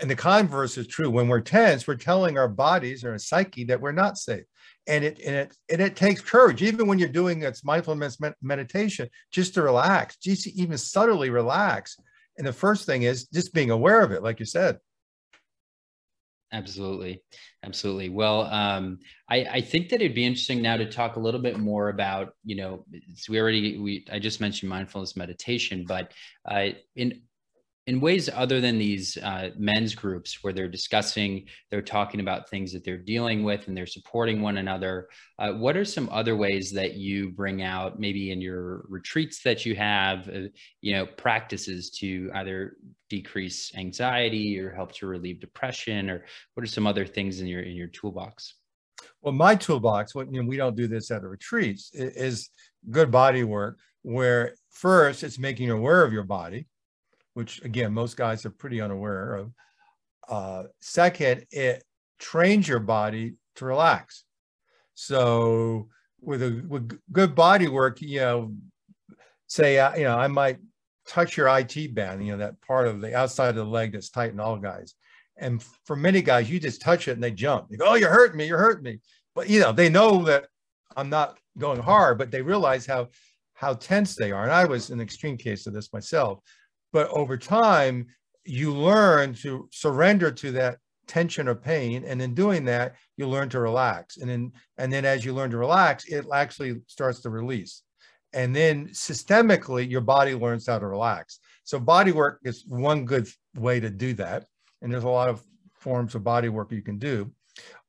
[0.00, 1.10] and the converse is true.
[1.10, 4.44] When we're tense, we're telling our bodies or our psyche that we're not safe.
[4.86, 9.08] And it, and it and it takes courage, even when you're doing its mindfulness meditation,
[9.30, 11.96] just to relax, just even subtly relax.
[12.38, 14.78] And the first thing is just being aware of it, like you said.
[16.52, 17.22] Absolutely.
[17.62, 18.08] Absolutely.
[18.08, 21.58] Well, um, I, I think that it'd be interesting now to talk a little bit
[21.58, 22.84] more about, you know,
[23.28, 26.12] we already, we, I just mentioned mindfulness meditation, but
[26.50, 27.20] uh, in
[27.90, 32.72] in ways other than these uh, men's groups where they're discussing, they're talking about things
[32.72, 35.08] that they're dealing with and they're supporting one another.
[35.40, 39.66] Uh, what are some other ways that you bring out, maybe in your retreats that
[39.66, 40.42] you have, uh,
[40.80, 42.76] you know, practices to either
[43.08, 46.24] decrease anxiety or help to relieve depression, or
[46.54, 48.54] what are some other things in your in your toolbox?
[49.20, 52.50] Well, my toolbox, what you know, we don't do this at the retreats, is
[52.88, 53.80] good body work.
[54.02, 56.68] Where first it's making you aware of your body
[57.34, 59.52] which again, most guys are pretty unaware of.
[60.28, 61.82] Uh, second, it
[62.18, 64.24] trains your body to relax.
[64.94, 65.88] So
[66.20, 68.54] with a with good body work, you know,
[69.46, 70.58] say, uh, you know, I might
[71.06, 74.10] touch your IT band, you know, that part of the outside of the leg that's
[74.10, 74.94] tight in all guys.
[75.36, 77.68] And for many guys, you just touch it and they jump.
[77.70, 79.00] You go, oh, you're hurting me, you're hurting me.
[79.34, 80.46] But you know, they know that
[80.96, 83.08] I'm not going hard, but they realize how
[83.54, 84.44] how tense they are.
[84.44, 86.40] And I was an extreme case of this myself.
[86.92, 88.06] But over time,
[88.44, 92.04] you learn to surrender to that tension or pain.
[92.04, 94.16] And in doing that, you learn to relax.
[94.16, 97.82] And then, and then as you learn to relax, it actually starts to release.
[98.32, 101.40] And then systemically, your body learns how to relax.
[101.64, 104.46] So body work is one good way to do that.
[104.82, 105.42] And there's a lot of
[105.74, 107.30] forms of body work you can do.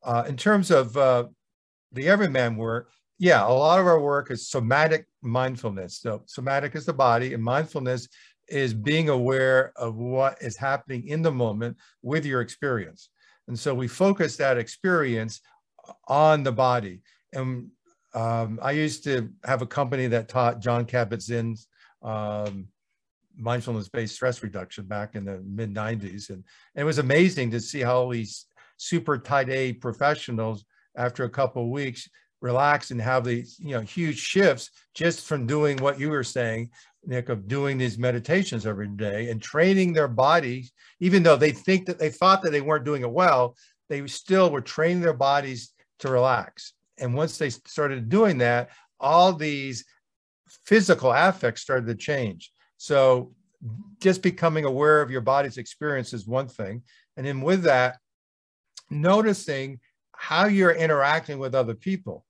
[0.03, 1.25] Uh, in terms of uh,
[1.91, 5.99] the everyman work, yeah, a lot of our work is somatic mindfulness.
[5.99, 8.07] So somatic is the body and mindfulness
[8.51, 13.09] is being aware of what is happening in the moment with your experience.
[13.47, 15.41] And so we focus that experience
[16.07, 17.01] on the body.
[17.33, 17.69] And
[18.13, 21.67] um, I used to have a company that taught Jon Kabat-Zinn's
[22.03, 22.67] um,
[23.37, 26.29] mindfulness-based stress reduction back in the mid 90s.
[26.29, 26.43] And,
[26.75, 28.45] and, it was amazing to see how these
[28.77, 32.09] super tight A professionals, after a couple of weeks,
[32.41, 36.69] relax and have these you know huge shifts just from doing what you were saying
[37.05, 41.85] Nick, of doing these meditations every day and training their bodies, even though they think
[41.87, 43.55] that they thought that they weren't doing it well,
[43.89, 46.73] they still were training their bodies to relax.
[46.99, 49.83] And once they started doing that, all these
[50.65, 52.51] physical affects started to change.
[52.77, 53.33] So
[53.99, 56.83] just becoming aware of your body's experience is one thing.
[57.17, 57.97] And then with that,
[58.89, 59.79] noticing
[60.15, 62.25] how you're interacting with other people.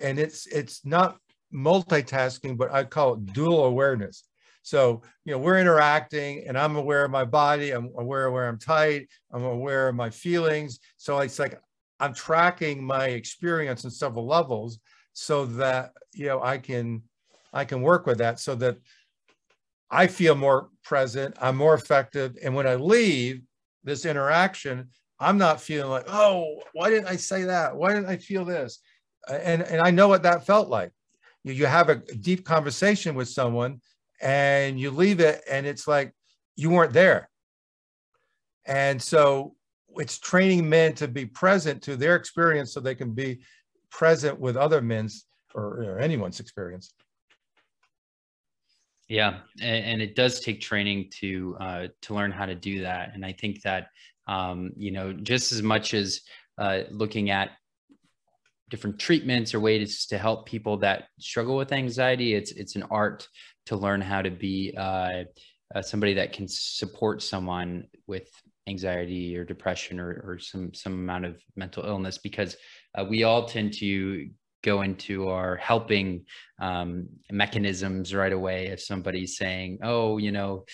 [0.00, 1.18] And it's it's not
[1.54, 4.24] multitasking, but I call it dual awareness.
[4.62, 8.48] So, you know, we're interacting and I'm aware of my body, I'm aware of where
[8.48, 10.80] I'm tight, I'm aware of my feelings.
[10.96, 11.60] So it's like
[12.00, 14.80] I'm tracking my experience in several levels
[15.12, 17.02] so that, you know, I can
[17.52, 18.78] I can work with that so that
[19.90, 22.36] I feel more present, I'm more effective.
[22.42, 23.42] And when I leave
[23.84, 24.88] this interaction,
[25.20, 27.76] I'm not feeling like, oh, why didn't I say that?
[27.76, 28.80] Why didn't I feel this?
[29.30, 30.90] And, and I know what that felt like.
[31.44, 33.80] You, you have a deep conversation with someone
[34.20, 36.12] and you leave it and it's like
[36.56, 37.28] you weren't there.
[38.66, 39.54] And so
[39.96, 43.40] it's training men to be present to their experience so they can be
[43.90, 46.94] present with other men's or, or anyone's experience.
[49.08, 53.10] Yeah, and, and, it does take training to uh, to learn how to do that.
[53.14, 53.88] And I think that
[54.26, 56.22] um, you know just as much as
[56.56, 57.50] uh, looking at
[58.70, 63.28] different treatments or ways to help people that struggle with anxiety, it's it's an art
[63.66, 65.24] to learn how to be uh,
[65.74, 68.28] uh, somebody that can support someone with
[68.66, 72.56] anxiety or depression or, or some some amount of mental illness because
[72.96, 74.28] uh, we all tend to
[74.62, 76.24] go into our helping
[76.58, 80.64] um, mechanisms right away if somebody's saying oh you know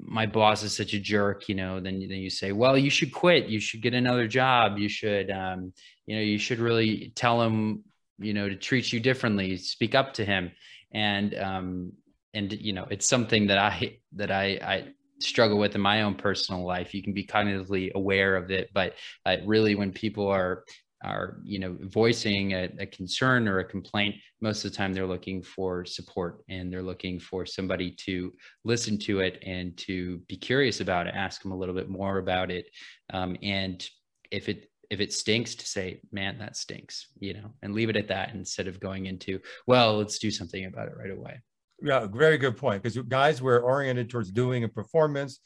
[0.00, 3.12] my boss is such a jerk you know then, then you say well you should
[3.12, 3.46] quit.
[3.46, 4.78] You should get another job.
[4.78, 5.72] You should um,
[6.06, 7.84] you know you should really tell him
[8.18, 10.52] you know to treat you differently speak up to him.
[10.92, 11.92] And um,
[12.34, 16.14] and you know it's something that I that I I struggle with in my own
[16.14, 16.94] personal life.
[16.94, 20.64] You can be cognitively aware of it, but uh, really when people are
[21.04, 25.06] are you know voicing a, a, concern or a complaint most of the time they're
[25.06, 28.32] looking for support and they're looking for somebody to
[28.64, 32.18] listen to it and to be curious about it ask them a little bit more
[32.18, 32.66] about it.
[33.12, 33.86] Um, and
[34.30, 37.96] if it if it stinks to say man that stinks you know and leave it
[37.96, 41.40] at that instead of going into well let's do something about it right away.
[41.82, 45.40] Yeah very good point because guys were oriented towards doing a performance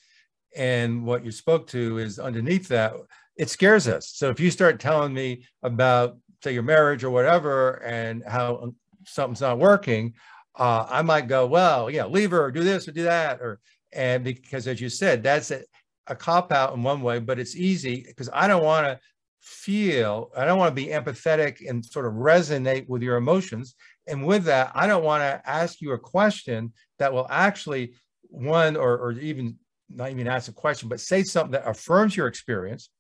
[0.57, 2.95] and what you spoke to is underneath that
[3.41, 7.83] it scares us so if you start telling me about say your marriage or whatever
[7.85, 8.73] and how
[9.05, 10.13] something's not working
[10.59, 13.59] uh, i might go well yeah leave her or do this or do that or
[13.93, 15.63] and because as you said that's a,
[16.07, 18.99] a cop out in one way but it's easy because i don't want to
[19.41, 23.75] feel, I don't want to be empathetic and sort of resonate with your emotions.
[24.07, 28.77] And with that, I don't want to ask you a question that will actually, one,
[28.77, 29.57] or, or even
[29.89, 32.91] not even ask a question, but say something that affirms your experience,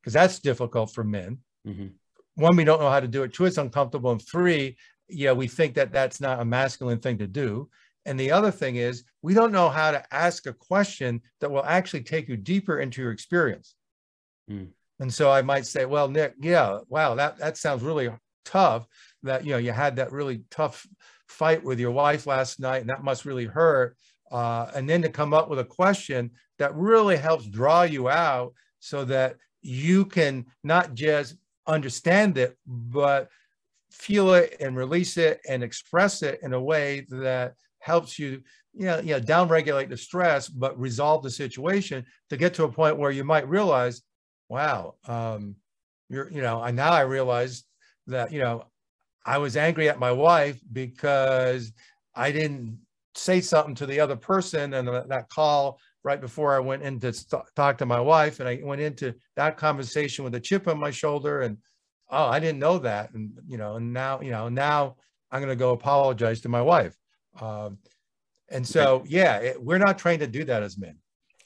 [0.00, 1.38] because that's difficult for men.
[1.66, 1.88] Mm-hmm.
[2.36, 3.34] One, we don't know how to do it.
[3.34, 4.12] Two, it's uncomfortable.
[4.12, 4.76] And three,
[5.26, 7.68] know, we think that that's not a masculine thing to do.
[8.06, 11.64] And the other thing is, we don't know how to ask a question that will
[11.64, 13.74] actually take you deeper into your experience.
[14.50, 14.68] Mm.
[15.00, 18.10] And so I might say, well, Nick, yeah, wow, that, that sounds really
[18.44, 18.86] tough
[19.22, 20.86] that, you know, you had that really tough
[21.28, 23.96] fight with your wife last night and that must really hurt.
[24.30, 28.52] Uh, and then to come up with a question that really helps draw you out
[28.78, 33.28] so that you can not just understand it, but
[33.90, 38.42] feel it and release it and express it in a way that helps you
[38.72, 42.72] you know, you know, downregulate the stress, but resolve the situation to get to a
[42.72, 44.02] point where you might realize,
[44.48, 45.56] wow, um,
[46.08, 47.64] you're, you know, and now I realize
[48.06, 48.64] that, you know,
[49.24, 51.72] I was angry at my wife because
[52.14, 52.78] I didn't
[53.14, 57.12] say something to the other person and that call right before I went in to
[57.54, 60.90] talk to my wife and I went into that conversation with a chip on my
[60.90, 61.58] shoulder and
[62.10, 64.96] oh I didn't know that and you know and now you know now
[65.30, 66.96] I'm going to go apologize to my wife.
[67.40, 67.78] Um,
[68.48, 70.96] and so yeah it, we're not trained to do that as men.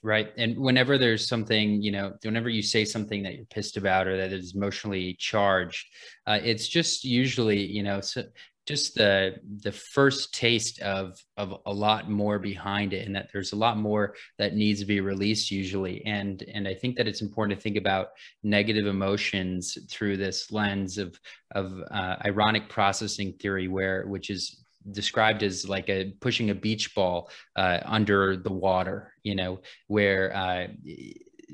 [0.03, 4.07] Right and whenever there's something you know whenever you say something that you're pissed about
[4.07, 5.87] or that is emotionally charged
[6.27, 8.23] uh, it's just usually you know so
[8.67, 13.53] just the the first taste of of a lot more behind it and that there's
[13.53, 16.05] a lot more that needs to be released usually.
[16.07, 18.09] And and i think that it's important to think about
[18.43, 21.19] negative emotions through this lens of
[21.55, 26.95] of uh, ironic processing theory where which is described as like a pushing a beach
[26.95, 30.67] ball uh, under the water you know where uh,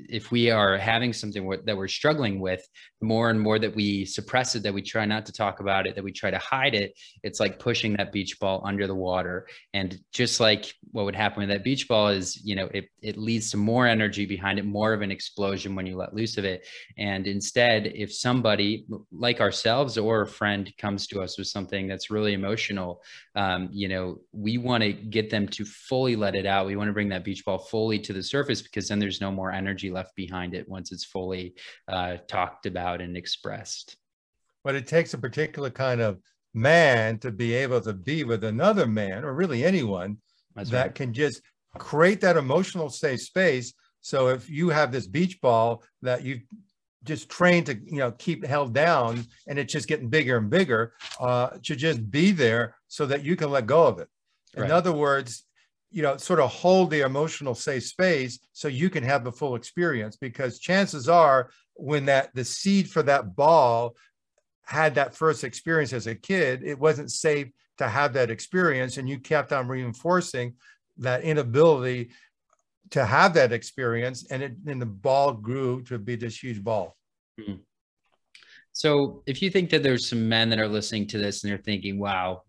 [0.09, 2.67] if we are having something that we're struggling with,
[2.99, 5.87] the more and more that we suppress it, that we try not to talk about
[5.87, 8.95] it, that we try to hide it, it's like pushing that beach ball under the
[8.95, 9.47] water.
[9.73, 13.17] And just like what would happen with that beach ball is, you know, it, it
[13.17, 16.45] leads to more energy behind it, more of an explosion when you let loose of
[16.45, 16.67] it.
[16.97, 22.09] And instead, if somebody like ourselves or a friend comes to us with something that's
[22.09, 23.01] really emotional,
[23.35, 26.65] um, you know, we want to get them to fully let it out.
[26.65, 29.31] We want to bring that beach ball fully to the surface because then there's no
[29.31, 31.53] more energy left behind it once it's fully
[31.87, 33.95] uh, talked about and expressed.
[34.63, 36.19] But it takes a particular kind of
[36.53, 40.17] man to be able to be with another man, or really anyone,
[40.55, 40.95] That's that right.
[40.95, 41.41] can just
[41.77, 43.73] create that emotional safe space.
[44.01, 46.41] So if you have this beach ball that you
[47.03, 50.93] just trained to you know keep held down and it's just getting bigger and bigger
[51.19, 54.07] uh to just be there so that you can let go of it
[54.55, 54.71] in right.
[54.71, 55.43] other words
[55.91, 59.55] you know sort of hold the emotional safe space so you can have the full
[59.55, 63.95] experience because chances are when that the seed for that ball
[64.63, 69.09] had that first experience as a kid it wasn't safe to have that experience and
[69.09, 70.53] you kept on reinforcing
[70.97, 72.09] that inability
[72.91, 76.95] to have that experience and it and the ball grew to be this huge ball
[77.39, 77.55] mm-hmm.
[78.71, 81.57] so if you think that there's some men that are listening to this and they're
[81.57, 82.43] thinking wow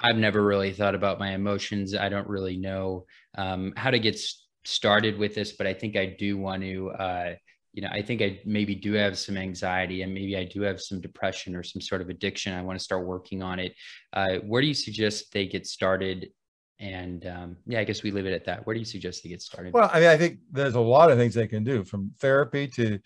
[0.00, 1.94] I've never really thought about my emotions.
[1.94, 4.18] I don't really know um, how to get
[4.64, 7.34] started with this, but I think I do want to, uh,
[7.72, 10.80] you know, I think I maybe do have some anxiety and maybe I do have
[10.80, 12.54] some depression or some sort of addiction.
[12.54, 13.74] I want to start working on it.
[14.12, 16.30] Uh, where do you suggest they get started?
[16.80, 18.66] And um, yeah, I guess we leave it at that.
[18.66, 19.74] Where do you suggest they get started?
[19.74, 22.68] Well, I mean, I think there's a lot of things they can do from therapy
[22.68, 22.98] to,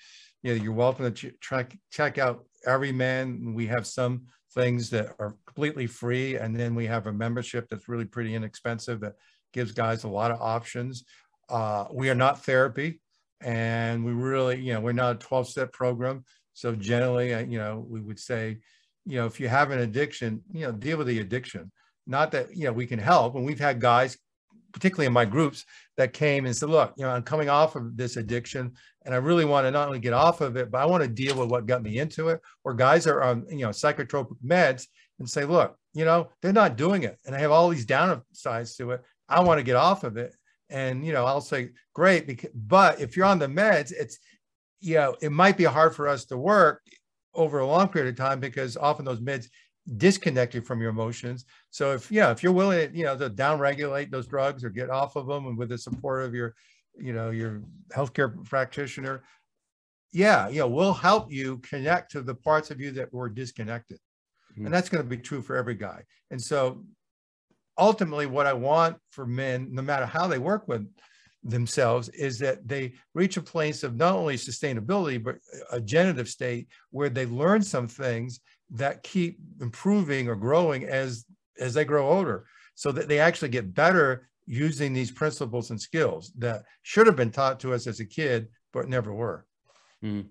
[0.43, 3.55] you know, you're welcome to ch- check check out every man.
[3.55, 6.37] We have some things that are completely free.
[6.37, 9.15] And then we have a membership that's really pretty inexpensive that
[9.53, 11.05] gives guys a lot of options.
[11.49, 13.01] Uh, we are not therapy
[13.41, 16.25] and we really, you know, we're not a 12 step program.
[16.55, 18.59] So generally, uh, you know, we would say,
[19.05, 21.73] you know, if you have an addiction, you know, deal with the addiction.
[22.07, 23.37] Not that, you know, we can help.
[23.37, 24.19] And we've had guys
[24.73, 25.65] particularly in my groups
[25.97, 28.73] that came and said, look, you know, I'm coming off of this addiction
[29.05, 31.09] and I really want to not only get off of it, but I want to
[31.09, 32.41] deal with what got me into it.
[32.65, 34.87] Or guys are on, you know, psychotropic meds
[35.19, 37.19] and say, look, you know, they're not doing it.
[37.27, 39.03] And I have all these downsides to it.
[39.29, 40.35] I want to get off of it.
[40.71, 42.27] And, you know, I'll say, great.
[42.27, 44.19] Because, but if you're on the meds, it's,
[44.81, 46.83] you know, it might be hard for us to work
[47.35, 49.49] over a long period of time because often those meds
[49.97, 51.45] disconnected from your emotions.
[51.71, 55.17] So if yeah, if you're willing, you know, to downregulate those drugs or get off
[55.17, 56.55] of them, and with the support of your,
[56.99, 57.63] you know, your
[57.95, 59.23] healthcare practitioner,
[60.13, 63.99] yeah, you know, we'll help you connect to the parts of you that were disconnected,
[64.53, 64.67] mm-hmm.
[64.67, 66.03] and that's going to be true for every guy.
[66.31, 66.85] And so,
[67.77, 70.87] ultimately, what I want for men, no matter how they work with
[71.45, 75.39] themselves is that they reach a place of not only sustainability but
[75.73, 78.41] a generative state where they learn some things
[78.73, 81.25] that keep improving or growing as
[81.59, 86.33] as they grow older so that they actually get better using these principles and skills
[86.37, 89.47] that should have been taught to us as a kid but never were.
[90.03, 90.27] Mm,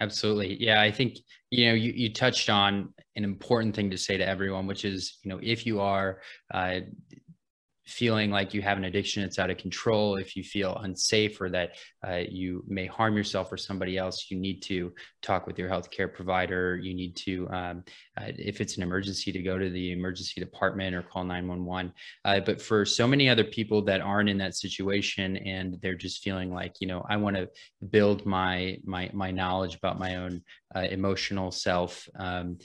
[0.00, 0.62] absolutely.
[0.62, 1.18] Yeah i think
[1.50, 5.18] you know you, you touched on an important thing to say to everyone which is
[5.22, 6.20] you know if you are
[6.52, 6.80] uh,
[7.90, 10.16] feeling like you have an addiction it's out of control.
[10.16, 11.76] If you feel unsafe or that
[12.06, 16.12] uh, you may harm yourself or somebody else you need to talk with your healthcare
[16.12, 16.76] provider.
[16.76, 17.84] You need to um,
[18.16, 21.92] uh, if it's an emergency to go to the emergency department or call 911
[22.24, 26.22] uh, but for so many other people that aren't in that situation and they're just
[26.22, 27.48] feeling like you know i want to
[27.90, 30.42] build my my my knowledge about my own
[30.74, 32.58] uh, emotional self um,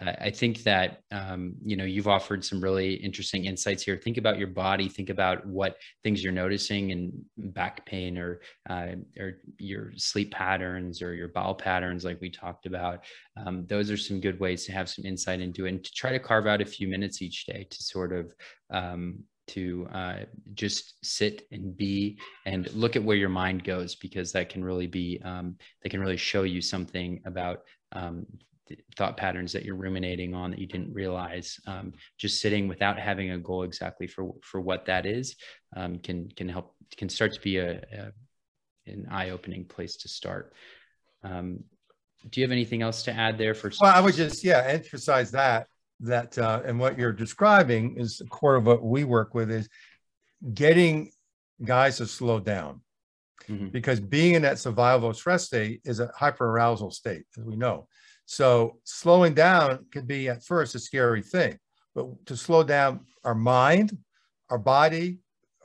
[0.00, 3.98] I think that um, you know you've offered some really interesting insights here.
[3.98, 4.88] Think about your body.
[4.88, 8.40] Think about what things you're noticing and back pain, or
[8.70, 13.04] uh, or your sleep patterns, or your bowel patterns, like we talked about.
[13.36, 16.10] Um, those are some good ways to have some insight into it, and to try
[16.10, 18.32] to carve out a few minutes each day to sort of
[18.70, 20.20] um, to uh,
[20.54, 24.86] just sit and be and look at where your mind goes because that can really
[24.86, 27.60] be um, that can really show you something about
[27.92, 28.24] um,
[28.96, 33.30] thought patterns that you're ruminating on that you didn't realize um, just sitting without having
[33.30, 35.36] a goal exactly for for what that is
[35.76, 38.12] um, can can help can start to be a, a
[38.86, 40.52] an eye-opening place to start.
[41.22, 41.60] Um,
[42.30, 45.32] do you have anything else to add there for well i would just yeah emphasize
[45.32, 45.66] that
[46.00, 49.68] that uh, and what you're describing is the core of what we work with is
[50.52, 51.10] getting
[51.64, 52.80] guys to slow down.
[53.48, 53.68] Mm-hmm.
[53.68, 57.88] because being in that survival stress state is a hyperarousal state as we know
[58.32, 61.58] so slowing down can be at first a scary thing,
[61.94, 63.98] but to slow down our mind,
[64.48, 65.18] our body,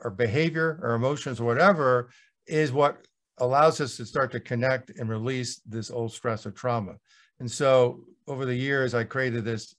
[0.04, 2.10] our behavior, our emotions, or whatever,
[2.46, 3.08] is what
[3.38, 6.96] allows us to start to connect and release this old stress or trauma.
[7.40, 9.74] And so over the years, I created this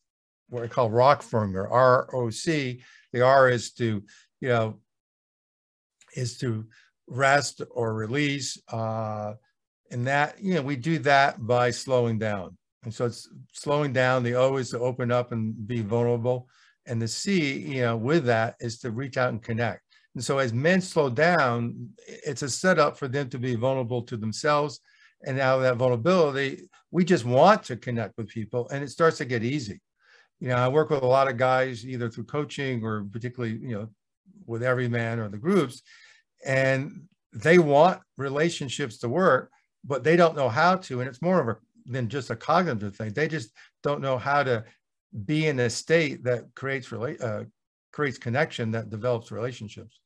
[0.48, 2.82] what I call Rockfinger, R-O-C.
[3.12, 4.02] The R is to,
[4.40, 4.80] you know,
[6.16, 6.64] is to
[7.06, 8.56] rest or release.
[8.66, 9.34] Uh,
[9.90, 12.56] and that, you know, we do that by slowing down.
[12.84, 14.22] And so it's slowing down.
[14.22, 16.48] The O is to open up and be vulnerable.
[16.86, 19.82] And the C, you know, with that is to reach out and connect.
[20.14, 24.16] And so as men slow down, it's a setup for them to be vulnerable to
[24.16, 24.80] themselves.
[25.26, 29.18] And out of that vulnerability, we just want to connect with people and it starts
[29.18, 29.80] to get easy.
[30.40, 33.74] You know, I work with a lot of guys either through coaching or particularly, you
[33.74, 33.88] know,
[34.46, 35.82] with every man or the groups,
[36.44, 37.02] and
[37.32, 39.50] they want relationships to work,
[39.84, 41.00] but they don't know how to.
[41.00, 41.56] And it's more of a
[41.88, 43.12] than just a cognitive thing.
[43.12, 43.50] They just
[43.82, 44.64] don't know how to
[45.24, 47.44] be in a state that creates uh,
[47.92, 50.00] creates connection that develops relationships.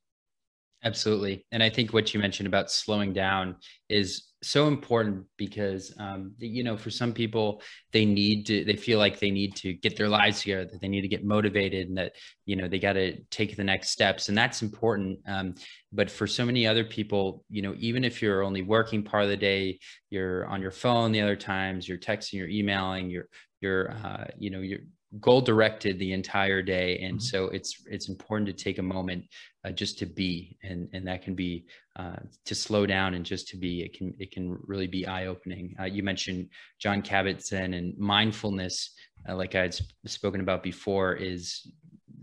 [0.84, 1.46] Absolutely.
[1.52, 3.54] And I think what you mentioned about slowing down
[3.88, 7.62] is so important because, um, you know, for some people,
[7.92, 10.88] they need to, they feel like they need to get their lives together, that they
[10.88, 12.14] need to get motivated and that,
[12.46, 14.28] you know, they got to take the next steps.
[14.28, 15.20] And that's important.
[15.28, 15.54] Um,
[15.92, 19.28] but for so many other people, you know, even if you're only working part of
[19.30, 19.78] the day,
[20.10, 23.28] you're on your phone the other times, you're texting, you're emailing, you're,
[23.60, 24.80] you're, uh, you know, you're,
[25.20, 26.98] goal directed the entire day.
[27.00, 27.20] And mm-hmm.
[27.20, 29.24] so it's it's important to take a moment
[29.64, 33.48] uh, just to be and and that can be uh, to slow down and just
[33.48, 35.74] to be it can it can really be eye-opening.
[35.78, 36.48] Uh, you mentioned
[36.80, 38.94] john kabat-zinn and mindfulness
[39.28, 41.70] uh, like i had sp- spoken about before is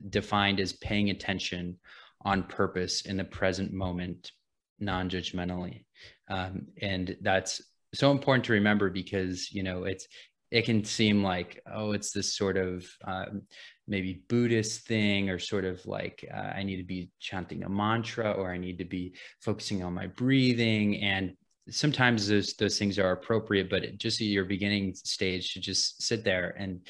[0.10, 1.78] defined as paying attention
[2.26, 4.32] on purpose in the present moment
[4.80, 5.84] non-judgmentally.
[6.30, 7.62] Um, and that's
[7.94, 10.08] so important to remember because you know it's
[10.52, 13.42] it can seem like oh it's this sort of um,
[13.88, 18.32] maybe buddhist thing or sort of like uh, i need to be chanting a mantra
[18.32, 21.02] or i need to be focusing on my breathing.
[21.02, 21.34] And
[21.70, 26.24] sometimes those those things are appropriate but just at your beginning stage to just sit
[26.24, 26.82] there and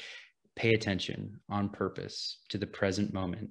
[0.56, 3.50] pay attention on purpose to the present moment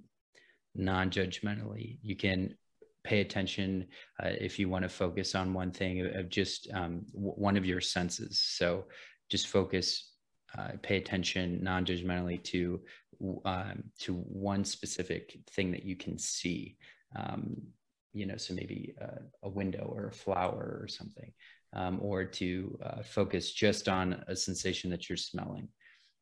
[0.76, 1.98] non-judgmentally.
[2.02, 2.56] You can
[3.04, 3.88] pay attention
[4.22, 7.66] uh, if you want to focus on one thing of just um, w- one of
[7.66, 8.40] your senses.
[8.40, 8.86] So
[9.30, 10.14] just focus,
[10.58, 12.82] uh, pay attention non-judgmentally to
[13.46, 16.78] um, to one specific thing that you can see.
[17.16, 17.62] Um,
[18.14, 18.96] you know, so maybe
[19.44, 21.32] a, window or a flower or something,
[21.74, 25.68] um, or to uh, focus just on a sensation that you're smelling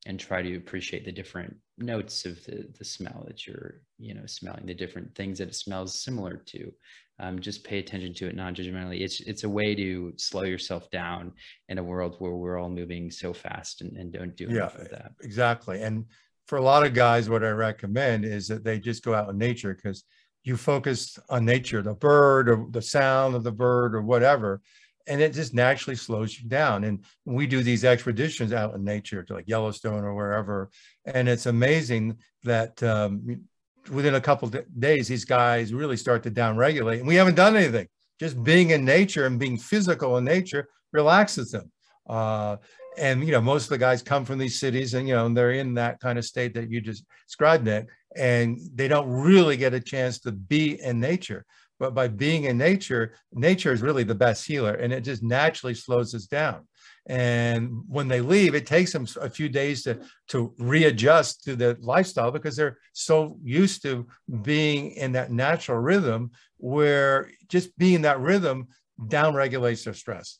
[0.05, 4.26] and try to appreciate the different notes of the, the smell that you're, you know,
[4.26, 6.72] smelling, the different things that it smells similar to
[7.20, 9.01] um, just pay attention to it non-judgmentally.
[9.01, 11.34] It's it's a way to slow yourself down
[11.70, 14.76] in a world where we're all moving so fast and, and don't do yeah, enough
[14.78, 15.11] of that.
[15.22, 15.82] exactly.
[15.82, 16.05] And
[16.47, 19.38] for a lot of guys what i recommend is that they just go out in
[19.38, 20.03] nature because
[20.43, 24.61] you focus on nature the bird or the sound of the bird or whatever
[25.07, 26.84] and it just naturally slows you down.
[26.84, 30.70] And we do these expeditions out in nature to like yellowstone or wherever
[31.05, 33.45] and it's amazing that um,
[33.89, 37.88] within a couple days, these guys really start to downregulate, and we haven't done anything.
[38.19, 41.71] Just being in nature and being physical in nature relaxes them.
[42.09, 42.57] Uh,
[42.97, 45.51] and you know, most of the guys come from these cities, and you know, they're
[45.51, 49.73] in that kind of state that you just described, it, and they don't really get
[49.73, 51.45] a chance to be in nature.
[51.79, 55.75] But by being in nature, nature is really the best healer, and it just naturally
[55.75, 56.67] slows us down.
[57.08, 59.99] And when they leave, it takes them a few days to,
[60.30, 64.08] to readjust to the lifestyle because they're so used to
[64.41, 68.68] being in that natural rhythm where just being that rhythm
[69.08, 70.39] down regulates their stress.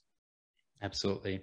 [0.82, 1.41] Absolutely.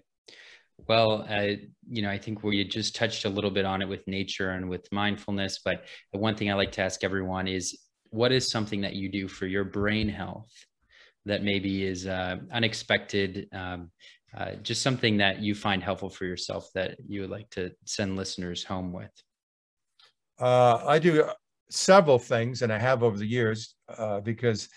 [0.89, 1.57] Well, uh,
[1.89, 4.69] you know, I think we just touched a little bit on it with nature and
[4.69, 5.61] with mindfulness.
[5.65, 7.79] But the one thing I like to ask everyone is
[8.11, 10.51] what is something that you do for your brain health
[11.27, 13.91] that maybe is uh, unexpected um,
[14.37, 18.17] uh, just something that you find helpful for yourself that you would like to send
[18.17, 19.11] listeners home with?
[20.41, 21.29] Uh, I do
[21.71, 24.69] several things, and I have over the years uh, because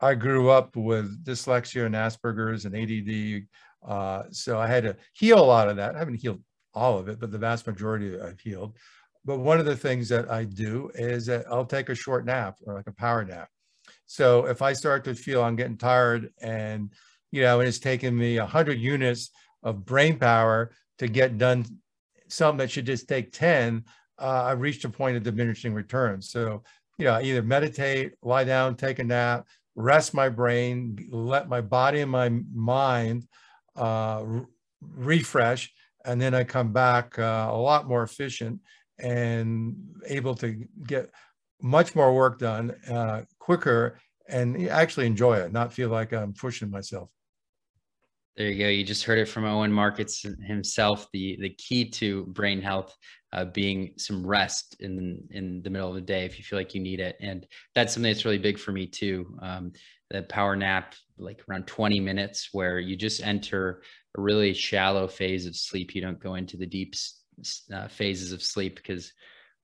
[0.00, 3.46] I grew up with dyslexia and Asperger's and ADD.
[3.88, 5.94] Uh, so I had to heal a lot of that.
[5.94, 6.42] I haven't healed
[6.74, 8.76] all of it, but the vast majority I've healed.
[9.24, 12.56] But one of the things that I do is that I'll take a short nap
[12.64, 13.48] or like a power nap.
[14.06, 16.92] So if I start to feel I'm getting tired and
[17.30, 19.30] you know, and it's taken me 100 units
[19.62, 21.64] of brain power to get done
[22.28, 23.84] something that should just take 10,
[24.18, 26.30] uh, I've reached a point of diminishing returns.
[26.30, 26.62] So,
[26.98, 32.00] you know, either meditate, lie down, take a nap, rest my brain, let my body
[32.00, 33.26] and my mind
[33.76, 34.24] uh,
[34.80, 35.72] refresh,
[36.04, 38.60] and then I come back uh, a lot more efficient
[38.98, 41.10] and able to get
[41.60, 43.98] much more work done uh, quicker
[44.28, 47.10] and actually enjoy it, not feel like I'm pushing myself.
[48.36, 48.68] There you go.
[48.68, 51.08] You just heard it from Owen Marcus himself.
[51.12, 52.94] The the key to brain health
[53.32, 56.74] uh, being some rest in in the middle of the day if you feel like
[56.74, 59.38] you need it, and that's something that's really big for me too.
[59.40, 59.72] Um,
[60.10, 63.82] the power nap, like around 20 minutes, where you just enter
[64.18, 65.94] a really shallow phase of sleep.
[65.94, 66.94] You don't go into the deep
[67.72, 69.12] uh, phases of sleep because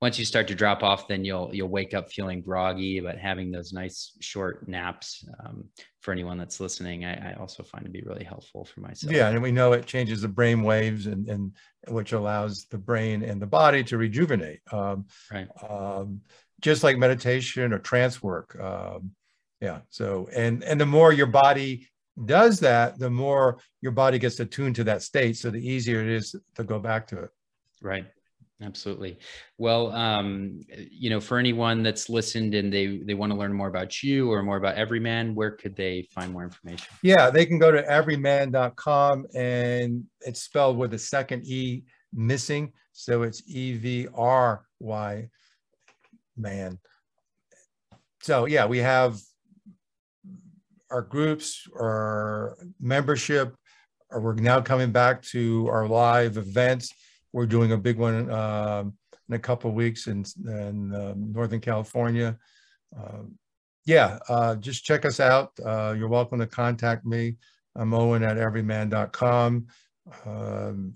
[0.03, 2.99] once you start to drop off, then you'll you'll wake up feeling groggy.
[2.99, 5.65] But having those nice short naps um,
[6.01, 9.13] for anyone that's listening, I, I, also find to be really helpful for myself.
[9.13, 11.53] Yeah, and we know it changes the brain waves, and and
[11.87, 14.59] which allows the brain and the body to rejuvenate.
[14.73, 15.47] Um, right.
[15.71, 16.23] Um,
[16.61, 18.59] just like meditation or trance work.
[18.61, 19.13] Um,
[19.61, 19.81] yeah.
[19.91, 21.89] So and and the more your body
[22.27, 25.37] does that, the more your body gets attuned to that state.
[25.37, 27.31] So the easier it is to go back to it.
[27.81, 28.07] Right.
[28.63, 29.19] Absolutely.
[29.59, 30.61] Well, um,
[30.91, 34.31] you know, for anyone that's listened and they they want to learn more about you
[34.31, 36.87] or more about Evryman, where could they find more information?
[37.03, 41.83] Yeah, they can go to evryman.com and it's spelled with a second E
[42.13, 42.73] missing.
[42.93, 45.29] So it's E V R Y
[46.37, 46.79] man.
[48.23, 49.19] So yeah, we have
[50.91, 53.57] our groups, our membership,
[54.11, 56.93] or we're now coming back to our live events
[57.33, 58.85] we're doing a big one uh,
[59.29, 62.37] in a couple of weeks in, in uh, Northern California.
[62.97, 63.23] Uh,
[63.85, 65.51] yeah, uh, just check us out.
[65.65, 67.37] Uh, you're welcome to contact me.
[67.75, 69.67] I'm Owen at evryman.com.
[70.27, 70.95] Um,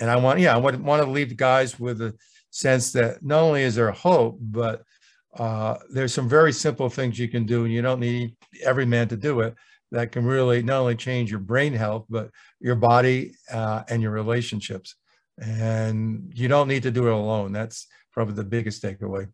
[0.00, 2.14] and I want, yeah, I want, want to leave the guys with a
[2.50, 4.82] sense that not only is there hope, but
[5.38, 9.08] uh, there's some very simple things you can do, and you don't need every man
[9.08, 9.54] to do it.
[9.92, 14.10] That can really not only change your brain health, but your body uh, and your
[14.10, 14.96] relationships
[15.38, 17.52] and you don't need to do it alone.
[17.52, 19.28] That's probably the biggest takeaway.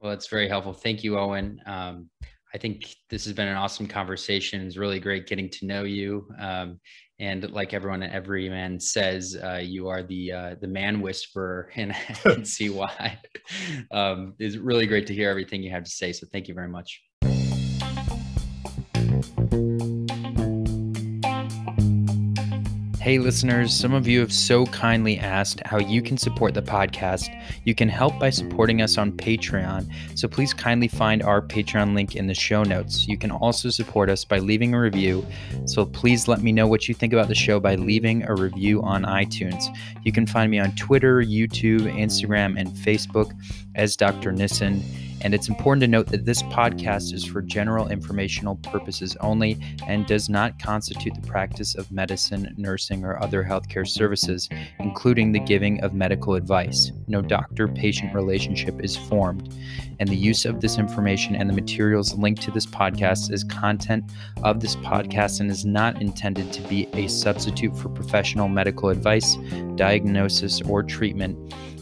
[0.00, 0.72] Well, it's very helpful.
[0.72, 1.60] Thank you, Owen.
[1.66, 2.08] Um,
[2.52, 4.66] I think this has been an awesome conversation.
[4.66, 6.26] It's really great getting to know you.
[6.38, 6.80] Um,
[7.20, 11.92] and like everyone at Evryman says, uh, you are the uh, the man whisperer, and
[11.92, 13.18] I can see why.
[13.90, 16.12] Um, it's really great to hear everything you have to say.
[16.12, 17.02] So thank you very much.
[23.00, 27.30] Hey, listeners, some of you have so kindly asked how you can support the podcast.
[27.64, 32.14] You can help by supporting us on Patreon, so please kindly find our Patreon link
[32.14, 33.08] in the show notes.
[33.08, 35.24] You can also support us by leaving a review,
[35.64, 38.82] so please let me know what you think about the show by leaving a review
[38.82, 39.74] on iTunes.
[40.04, 43.32] You can find me on Twitter, YouTube, Instagram, and Facebook
[43.76, 44.30] as Dr.
[44.30, 44.84] Nissen.
[45.22, 50.06] And it's important to note that this podcast is for general informational purposes only and
[50.06, 54.48] does not constitute the practice of medicine, nursing, or other healthcare services,
[54.78, 56.92] including the giving of medical advice.
[57.06, 59.54] No doctor patient relationship is formed.
[59.98, 64.10] And the use of this information and the materials linked to this podcast is content
[64.42, 69.36] of this podcast and is not intended to be a substitute for professional medical advice,
[69.74, 71.52] diagnosis, or treatment